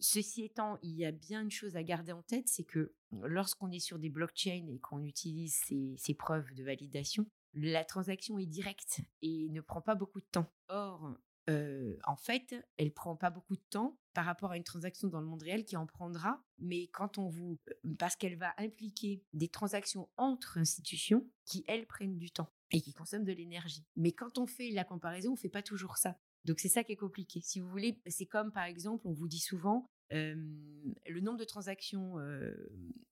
ceci 0.00 0.44
étant, 0.44 0.78
il 0.82 0.94
y 0.96 1.04
a 1.04 1.12
bien 1.12 1.42
une 1.42 1.50
chose 1.50 1.76
à 1.76 1.82
garder 1.82 2.12
en 2.12 2.22
tête, 2.22 2.48
c'est 2.48 2.64
que 2.64 2.94
lorsqu'on 3.22 3.70
est 3.70 3.80
sur 3.80 3.98
des 3.98 4.10
blockchains 4.10 4.66
et 4.68 4.78
qu'on 4.80 5.02
utilise 5.02 5.56
ces, 5.66 5.94
ces 5.96 6.14
preuves 6.14 6.52
de 6.54 6.64
validation, 6.64 7.26
la 7.54 7.84
transaction 7.84 8.38
est 8.38 8.46
directe 8.46 9.00
et 9.22 9.48
ne 9.50 9.60
prend 9.60 9.80
pas 9.80 9.94
beaucoup 9.94 10.20
de 10.20 10.26
temps. 10.26 10.52
Or, 10.68 11.16
en 11.48 12.16
fait, 12.16 12.54
elle 12.76 12.92
prend 12.92 13.16
pas 13.16 13.30
beaucoup 13.30 13.56
de 13.56 13.64
temps 13.70 13.98
par 14.14 14.24
rapport 14.24 14.52
à 14.52 14.56
une 14.56 14.64
transaction 14.64 15.08
dans 15.08 15.20
le 15.20 15.26
monde 15.26 15.42
réel 15.42 15.64
qui 15.64 15.76
en 15.76 15.86
prendra, 15.86 16.42
mais 16.58 16.86
quand 16.88 17.18
on 17.18 17.28
vous, 17.28 17.58
parce 17.98 18.16
qu'elle 18.16 18.36
va 18.36 18.54
impliquer 18.58 19.24
des 19.32 19.48
transactions 19.48 20.08
entre 20.16 20.58
institutions 20.58 21.28
qui 21.44 21.64
elles 21.66 21.86
prennent 21.86 22.16
du 22.16 22.30
temps 22.30 22.52
et 22.70 22.80
qui 22.80 22.92
consomment 22.92 23.24
de 23.24 23.32
l'énergie. 23.32 23.84
Mais 23.96 24.12
quand 24.12 24.38
on 24.38 24.46
fait 24.46 24.70
la 24.70 24.84
comparaison, 24.84 25.32
on 25.32 25.36
fait 25.36 25.48
pas 25.48 25.62
toujours 25.62 25.96
ça. 25.96 26.16
Donc 26.44 26.60
c'est 26.60 26.68
ça 26.68 26.84
qui 26.84 26.92
est 26.92 26.96
compliqué. 26.96 27.40
Si 27.40 27.58
vous 27.60 27.68
voulez, 27.68 28.00
c'est 28.06 28.26
comme 28.26 28.52
par 28.52 28.64
exemple, 28.64 29.06
on 29.06 29.12
vous 29.12 29.28
dit 29.28 29.40
souvent, 29.40 29.90
le 30.10 31.20
nombre 31.20 31.38
de 31.38 31.44
transactions 31.44 32.16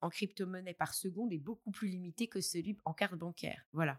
en 0.00 0.08
crypto-monnaie 0.08 0.74
par 0.74 0.94
seconde 0.94 1.32
est 1.32 1.38
beaucoup 1.38 1.72
plus 1.72 1.88
limité 1.88 2.28
que 2.28 2.40
celui 2.40 2.76
en 2.84 2.94
carte 2.94 3.16
bancaire. 3.16 3.66
Voilà. 3.72 3.98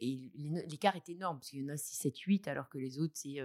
Et 0.00 0.32
l'écart 0.34 0.96
est 0.96 1.10
énorme, 1.10 1.38
parce 1.38 1.50
qu'il 1.50 1.60
y 1.60 1.64
en 1.64 1.68
a 1.68 1.76
6, 1.76 1.94
7, 1.96 2.18
8, 2.18 2.48
alors 2.48 2.70
que 2.70 2.78
les 2.78 2.98
autres, 2.98 3.14
c'est 3.16 3.38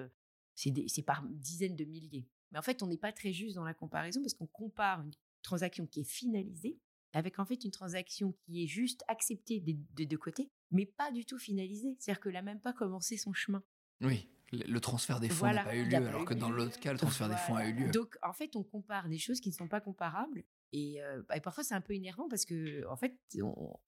par 1.05 1.23
dizaines 1.29 1.75
de 1.75 1.85
milliers. 1.85 2.27
Mais 2.51 2.59
en 2.59 2.61
fait, 2.61 2.83
on 2.83 2.87
n'est 2.87 2.97
pas 2.97 3.11
très 3.11 3.33
juste 3.33 3.55
dans 3.55 3.63
la 3.63 3.73
comparaison, 3.73 4.21
parce 4.21 4.33
qu'on 4.33 4.47
compare 4.47 5.01
une 5.01 5.11
transaction 5.41 5.87
qui 5.87 6.01
est 6.01 6.09
finalisée 6.09 6.79
avec 7.13 7.37
en 7.37 7.45
fait 7.45 7.63
une 7.63 7.71
transaction 7.71 8.33
qui 8.45 8.63
est 8.63 8.67
juste 8.67 9.03
acceptée 9.07 9.59
des 9.59 10.05
deux 10.05 10.17
côtés, 10.17 10.49
mais 10.71 10.85
pas 10.85 11.11
du 11.11 11.25
tout 11.25 11.37
finalisée. 11.37 11.95
C'est-à-dire 11.99 12.21
qu'elle 12.21 12.33
n'a 12.33 12.41
même 12.41 12.59
pas 12.59 12.73
commencé 12.73 13.17
son 13.17 13.33
chemin. 13.33 13.63
Oui, 14.01 14.27
le 14.51 14.79
transfert 14.79 15.19
des 15.19 15.29
fonds 15.29 15.45
n'a 15.45 15.63
pas 15.63 15.75
eu 15.75 15.85
lieu, 15.85 15.95
alors 15.95 16.25
que 16.25 16.33
dans 16.33 16.49
l'autre 16.49 16.79
cas, 16.79 16.91
le 16.91 16.99
transfert 16.99 17.29
des 17.29 17.37
fonds 17.37 17.55
a 17.55 17.67
eu 17.67 17.73
lieu. 17.73 17.91
Donc, 17.91 18.17
en 18.21 18.33
fait, 18.33 18.55
on 18.55 18.63
compare 18.63 19.09
des 19.09 19.17
choses 19.17 19.39
qui 19.39 19.49
ne 19.49 19.53
sont 19.53 19.67
pas 19.67 19.81
comparables. 19.81 20.43
Et, 20.71 20.99
bah, 21.29 21.39
parfois, 21.39 21.63
c'est 21.63 21.75
un 21.75 21.81
peu 21.81 21.93
énervant 21.93 22.27
parce 22.27 22.45
que, 22.45 22.85
en 22.87 22.95
fait, 22.95 23.15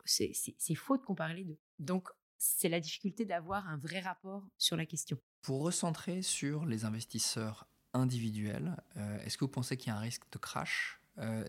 c'est 0.06 0.76
faux 0.76 0.98
de 0.98 1.04
comparer 1.04 1.34
les 1.34 1.44
deux. 1.46 1.58
Donc, 1.80 2.10
c'est 2.38 2.70
la 2.70 2.80
difficulté 2.80 3.26
d'avoir 3.26 3.68
un 3.68 3.78
vrai 3.78 4.00
rapport 4.00 4.44
sur 4.58 4.78
la 4.78 4.86
question. 4.86 5.18
Pour 5.42 5.62
recentrer 5.62 6.22
sur 6.22 6.66
les 6.66 6.86
investisseurs 6.86 7.68
individuels, 7.94 8.76
est-ce 9.24 9.38
que 9.38 9.46
vous 9.46 9.52
pensez 9.52 9.78
qu'il 9.78 9.90
y 9.90 9.92
a 9.92 9.98
un 9.98 10.02
risque 10.02 10.24
de 10.32 10.38
crash 10.38 11.00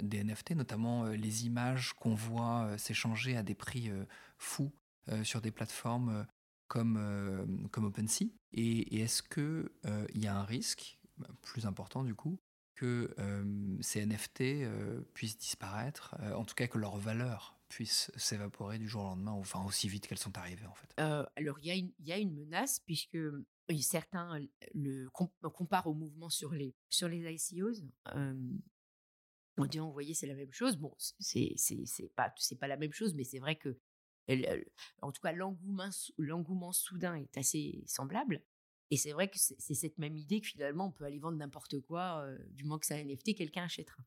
des 0.01 0.23
NFT, 0.23 0.53
notamment 0.53 1.07
les 1.07 1.47
images 1.47 1.95
qu'on 1.95 2.15
voit 2.15 2.79
s'échanger 2.79 3.37
à 3.37 3.43
des 3.43 3.55
prix 3.55 3.91
fous 4.39 4.71
sur 5.25 5.41
des 5.41 5.51
plateformes 5.51 6.27
comme, 6.69 6.97
euh, 6.99 7.47
comme 7.71 7.85
OpenSea? 7.85 8.27
Et, 8.53 9.01
est-ce 9.01 9.23
qu'il 9.23 9.69
euh, 9.87 10.07
il 10.15 10.23
y 10.23 10.27
a 10.27 10.37
un 10.37 10.45
risque, 10.45 10.99
bah, 11.19 11.29
plus 11.43 11.67
important 11.67 12.05
du 12.05 12.15
coup, 12.15 12.39
que 12.75 13.15
euh, 13.19 13.77
ces 13.81 14.05
NFT 14.05 14.69
puissent 15.15 15.39
disparaître, 15.39 16.15
en 16.35 16.45
tout 16.45 16.55
cas 16.55 16.67
que 16.67 16.79
leur 16.79 16.99
valeur 16.99 17.56
puisse 17.69 18.11
s'évaporer 18.17 18.79
du 18.79 18.89
jour 18.89 19.03
au 19.03 19.07
lendemain, 19.07 19.33
enfin 19.33 19.65
aussi 19.65 19.89
vite 19.89 20.07
qu'elles 20.07 20.19
sont 20.19 20.37
arrivées 20.39 20.67
en 20.67 20.75
fait 20.75 20.89
Alors 21.37 21.59
il 21.61 21.93
y, 22.01 22.13
a 22.13 22.19
une, 22.19 22.35
menace 22.35 22.81
puisque 22.81 23.19
certains 23.81 24.41
le 24.75 25.09
comparent 25.11 25.89
au 25.89 25.95
mouvement 25.95 26.31
sur 26.31 26.53
les, 26.53 26.75
sur 26.89 27.09
les 27.09 27.33
ICOs. 27.33 27.83
on 29.59 29.67
dit, 29.67 29.79
vous 29.79 29.93
voyez, 29.93 30.15
c'est 30.15 30.27
la 30.27 30.35
même 30.35 30.53
chose. 30.53 30.77
Bon, 30.77 30.95
c'est 30.99 31.57
pas, 32.15 32.33
pas 32.61 32.69
la 32.69 32.77
même 32.77 32.93
chose, 32.93 33.15
mais 33.15 33.25
c'est 33.25 33.39
vrai 33.39 33.57
que 33.57 33.79
en 35.03 35.13
tout 35.13 35.21
cas, 35.21 35.33
l'engouement 35.33 36.73
soudain 36.73 37.15
est 37.15 37.37
assez 37.39 37.83
semblable. 37.87 38.43
Et 38.91 38.97
c'est 38.97 39.13
vrai 39.13 39.29
que 39.29 39.37
c'est 39.39 39.75
cette 39.75 39.99
même 39.99 40.17
idée 40.17 40.41
que 40.41 40.47
finalement, 40.47 40.87
on 40.87 40.91
peut 40.93 41.05
aller 41.05 41.19
vendre 41.19 41.37
n'importe 41.39 41.81
quoi, 41.81 42.25
du 42.51 42.65
moment 42.65 42.79
que 42.79 42.87
c'est 42.87 42.95
un 42.95 43.05
NFT, 43.05 43.35
quelqu'un 43.35 43.65
achètera. 43.65 44.03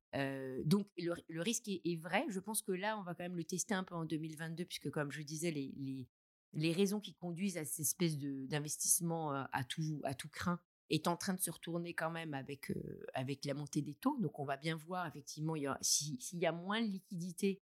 donc, 0.63 0.87
le, 0.97 1.41
risque 1.41 1.67
est, 1.67 2.01
vrai. 2.01 2.25
Je 2.29 2.39
pense 2.39 2.61
que 2.61 2.71
là, 2.71 2.97
on 2.97 3.03
va 3.03 3.13
quand 3.13 3.23
même 3.23 3.35
le 3.35 3.43
tester 3.43 3.73
un 3.73 3.83
peu 3.83 3.95
en 3.95 4.05
2022, 4.05 4.63
puisque 4.65 4.89
comme 4.89 5.11
je 5.11 5.21
disais, 5.21 5.51
les, 5.51 6.07
les, 6.53 6.71
raisons 6.71 7.01
qui 7.01 7.13
conduisent 7.13 7.57
à 7.57 7.65
cette 7.65 7.81
espèce 7.81 8.17
d'investissement 8.17 9.31
à, 9.31 9.63
tout, 9.67 9.99
à 10.03 10.13
tout 10.13 10.29
craint 10.29 10.61
est 10.89 11.07
en 11.07 11.17
train 11.17 11.33
de 11.33 11.41
se 11.41 11.51
retourner 11.51 11.93
quand 11.93 12.09
même 12.09 12.33
avec, 12.33 12.71
avec 13.13 13.43
la 13.43 13.53
montée 13.53 13.81
des 13.81 13.95
taux. 13.95 14.17
Donc, 14.21 14.39
on 14.39 14.45
va 14.45 14.55
bien 14.55 14.77
voir, 14.77 15.05
effectivement, 15.07 15.55
s'il 15.81 16.39
y 16.39 16.45
a 16.45 16.53
moins 16.53 16.81
de 16.81 16.87
liquidité 16.87 17.61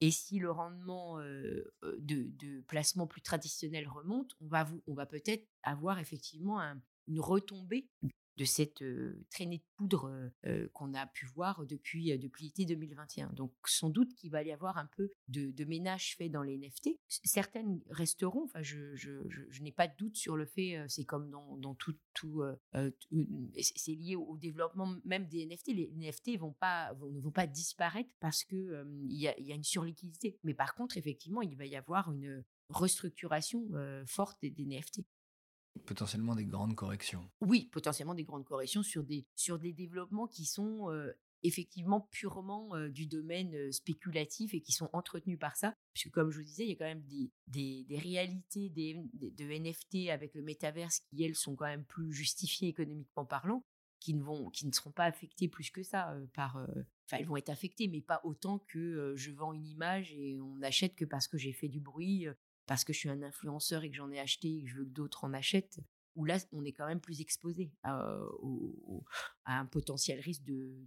et 0.00 0.10
si 0.10 0.38
le 0.38 0.50
rendement 0.50 1.18
de, 1.18 2.60
placement 2.68 3.06
plus 3.06 3.22
traditionnel 3.22 3.88
remonte, 3.88 4.32
on 4.40 4.48
va 4.94 5.06
peut-être 5.06 5.46
avoir 5.62 5.98
effectivement 5.98 6.60
une 7.06 7.20
retombée 7.20 7.88
de 8.36 8.44
cette 8.44 8.84
traînée 9.30 9.58
de 9.58 9.64
poudre 9.76 10.30
qu'on 10.72 10.94
a 10.94 11.06
pu 11.06 11.26
voir 11.26 11.64
depuis, 11.66 12.16
depuis 12.18 12.46
l'été 12.46 12.64
2021. 12.64 13.32
Donc 13.32 13.52
sans 13.66 13.90
doute 13.90 14.14
qu'il 14.14 14.30
va 14.30 14.42
y 14.42 14.52
avoir 14.52 14.78
un 14.78 14.86
peu 14.96 15.12
de, 15.28 15.64
ménage 15.64 16.14
fait 16.16 16.28
dans 16.28 16.42
les 16.42 16.56
NFT. 16.58 16.90
Certaines 17.08 17.80
resteront, 17.90 18.44
enfin 18.44 18.62
je, 18.62 19.60
n'ai 19.60 19.72
pas 19.72 19.88
de 19.88 19.96
doute 19.96 20.16
sur 20.16 20.36
le 20.36 20.46
fait, 20.46 20.84
c'est 20.88 21.04
comme 21.04 21.30
dans, 21.30 21.74
tout, 21.74 21.96
tout, 22.14 22.42
c'est 22.72 23.94
lié 23.94 24.16
au 24.16 24.36
développement 24.36 24.94
même 25.04 25.26
des 25.26 25.46
NFT. 25.46 25.68
Les 25.68 25.90
NFT 25.96 26.28
ne 26.28 26.38
vont 26.38 26.52
pas 27.32 27.46
disparaître 27.46 28.10
parce 28.20 28.44
qu'il 28.44 28.84
il 29.08 29.16
y, 29.16 29.28
a, 29.28 29.38
y 29.40 29.52
a 29.52 29.54
une 29.54 29.64
surliquidité. 29.64 30.38
Mais 30.44 30.54
par 30.54 30.74
contre, 30.74 30.96
effectivement, 30.96 31.42
il 31.42 31.56
va 31.56 31.66
y 31.66 31.76
avoir 31.76 32.12
une 32.12 32.44
restructuration 32.70 33.68
forte 34.06 34.40
des 34.42 34.64
NFT. 34.64 35.00
Potentiellement 35.84 36.34
des 36.34 36.46
grandes 36.46 36.74
corrections. 36.74 37.28
Oui, 37.40 37.68
potentiellement 37.72 38.14
des 38.14 38.24
grandes 38.24 38.44
corrections 38.44 38.82
sur 38.82 39.04
des, 39.04 39.26
sur 39.34 39.58
des 39.58 39.72
développements 39.72 40.26
qui 40.26 40.44
sont 40.44 40.90
effectivement 41.42 42.00
purement 42.10 42.70
du 42.88 43.06
domaine 43.06 43.70
spéculatif 43.72 44.54
et 44.54 44.60
qui 44.60 44.72
sont 44.72 44.90
entretenus 44.92 45.38
par 45.38 45.56
ça. 45.56 45.74
Puisque 45.92 46.10
comme 46.10 46.30
je 46.30 46.38
vous 46.38 46.44
disais, 46.44 46.64
il 46.64 46.70
y 46.70 46.72
a 46.72 46.76
quand 46.76 46.84
même 46.84 47.04
des, 47.46 47.84
des, 47.86 47.98
réalités 47.98 48.68
des, 48.70 48.96
de 49.14 49.44
NFT 49.44 50.10
avec 50.10 50.34
le 50.34 50.42
métaverse 50.42 51.00
qui, 51.00 51.22
elles, 51.22 51.34
sont 51.34 51.54
quand 51.54 51.66
même 51.66 51.84
plus 51.84 52.12
justifiées 52.12 52.68
économiquement 52.68 53.24
parlant, 53.24 53.64
qui 54.00 54.14
ne, 54.14 54.22
vont, 54.22 54.50
qui 54.50 54.66
ne 54.66 54.72
seront 54.72 54.92
pas 54.92 55.04
affectées 55.04 55.48
plus 55.48 55.70
que 55.70 55.82
ça 55.82 56.16
par... 56.34 56.56
Enfin, 57.04 57.18
elles 57.18 57.26
vont 57.26 57.36
être 57.36 57.50
affectées, 57.50 57.86
mais 57.86 58.00
pas 58.00 58.20
autant 58.24 58.58
que 58.66 59.14
je 59.14 59.30
vends 59.30 59.52
une 59.52 59.66
image 59.66 60.12
et 60.14 60.40
on 60.40 60.56
n'achète 60.56 60.96
que 60.96 61.04
parce 61.04 61.28
que 61.28 61.38
j'ai 61.38 61.52
fait 61.52 61.68
du 61.68 61.80
bruit 61.80 62.26
parce 62.66 62.84
que 62.84 62.92
je 62.92 62.98
suis 62.98 63.08
un 63.08 63.22
influenceur 63.22 63.84
et 63.84 63.90
que 63.90 63.96
j'en 63.96 64.10
ai 64.10 64.20
acheté 64.20 64.58
et 64.58 64.62
que 64.64 64.68
je 64.68 64.76
veux 64.76 64.84
que 64.84 64.90
d'autres 64.90 65.24
en 65.24 65.32
achètent, 65.32 65.78
où 66.16 66.24
là, 66.24 66.38
on 66.52 66.64
est 66.64 66.72
quand 66.72 66.86
même 66.86 67.00
plus 67.00 67.20
exposé 67.20 67.72
à, 67.82 68.18
un 69.46 69.66
potentiel 69.66 70.20
risque 70.20 70.42
de, 70.42 70.86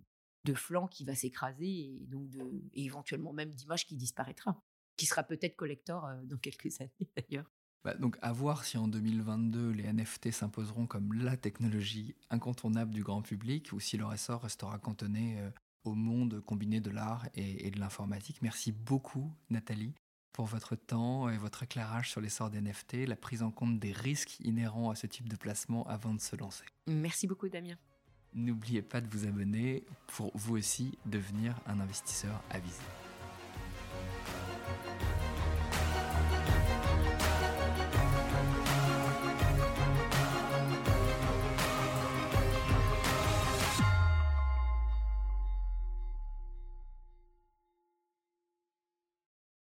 flanc 0.56 0.88
qui 0.88 1.06
va 1.06 1.14
s'écraser 1.14 1.68
et 1.68 2.08
donc 2.08 2.32
éventuellement 2.74 3.34
même 3.34 3.54
d'image 3.54 3.86
qui 3.86 3.96
disparaîtra, 3.96 4.60
qui 4.98 5.06
sera 5.06 5.22
peut-être 5.22 5.56
collector 5.56 6.06
euh, 6.06 6.24
dans 6.24 6.38
quelques 6.38 6.72
années 6.82 7.08
d'ailleurs. 7.16 7.52
Bah, 7.84 7.94
donc 7.94 8.18
à 8.24 8.34
voir 8.34 8.66
si 8.66 8.76
en 8.80 8.88
2022 8.88 9.70
les 9.70 9.94
NFT 9.94 10.32
s'imposeront 10.32 10.88
comme 10.88 11.14
la 11.14 11.38
technologie 11.38 12.16
incontournable 12.32 12.96
du 12.96 13.04
grand 13.04 13.22
public 13.22 13.72
ou 13.72 13.80
si 13.80 13.96
leur 13.96 14.12
essor 14.12 14.42
restera 14.42 14.80
cantonné 14.80 15.40
euh, 15.40 15.52
au 15.84 15.94
monde 15.94 16.42
combiné 16.42 16.82
de 16.82 16.90
l'art 16.90 17.28
et 17.36 17.70
de 17.70 17.80
l'informatique. 17.80 18.42
Merci 18.42 18.72
beaucoup 18.72 19.32
Nathalie 19.52 19.94
pour 20.34 20.46
votre 20.46 20.76
temps 20.76 21.30
et 21.30 21.38
votre 21.38 21.64
éclairage 21.64 22.10
sur 22.10 22.22
l'essor 22.22 22.50
des 22.50 22.62
NFT, 22.62 23.08
la 23.08 23.16
prise 23.16 23.44
en 23.44 23.52
compte 23.52 23.80
des 23.80 23.92
risques 23.92 24.40
inhérents 24.42 24.90
à 24.90 24.96
ce 24.96 25.08
type 25.08 25.30
de 25.30 25.36
placement 25.36 25.88
avant 25.88 26.14
de 26.14 26.22
se 26.22 26.36
lancer. 26.36 26.66
Merci 26.88 27.28
beaucoup 27.28 27.50
Damien. 27.50 27.76
N'oubliez 28.34 28.82
pas 28.82 29.02
de 29.02 29.08
vous 29.08 29.26
abonner 29.26 29.84
pour 30.08 30.32
vous 30.36 30.58
aussi 30.58 30.98
devenir 31.06 31.60
un 31.66 31.80
investisseur 31.80 32.42
avisé. 32.50 32.84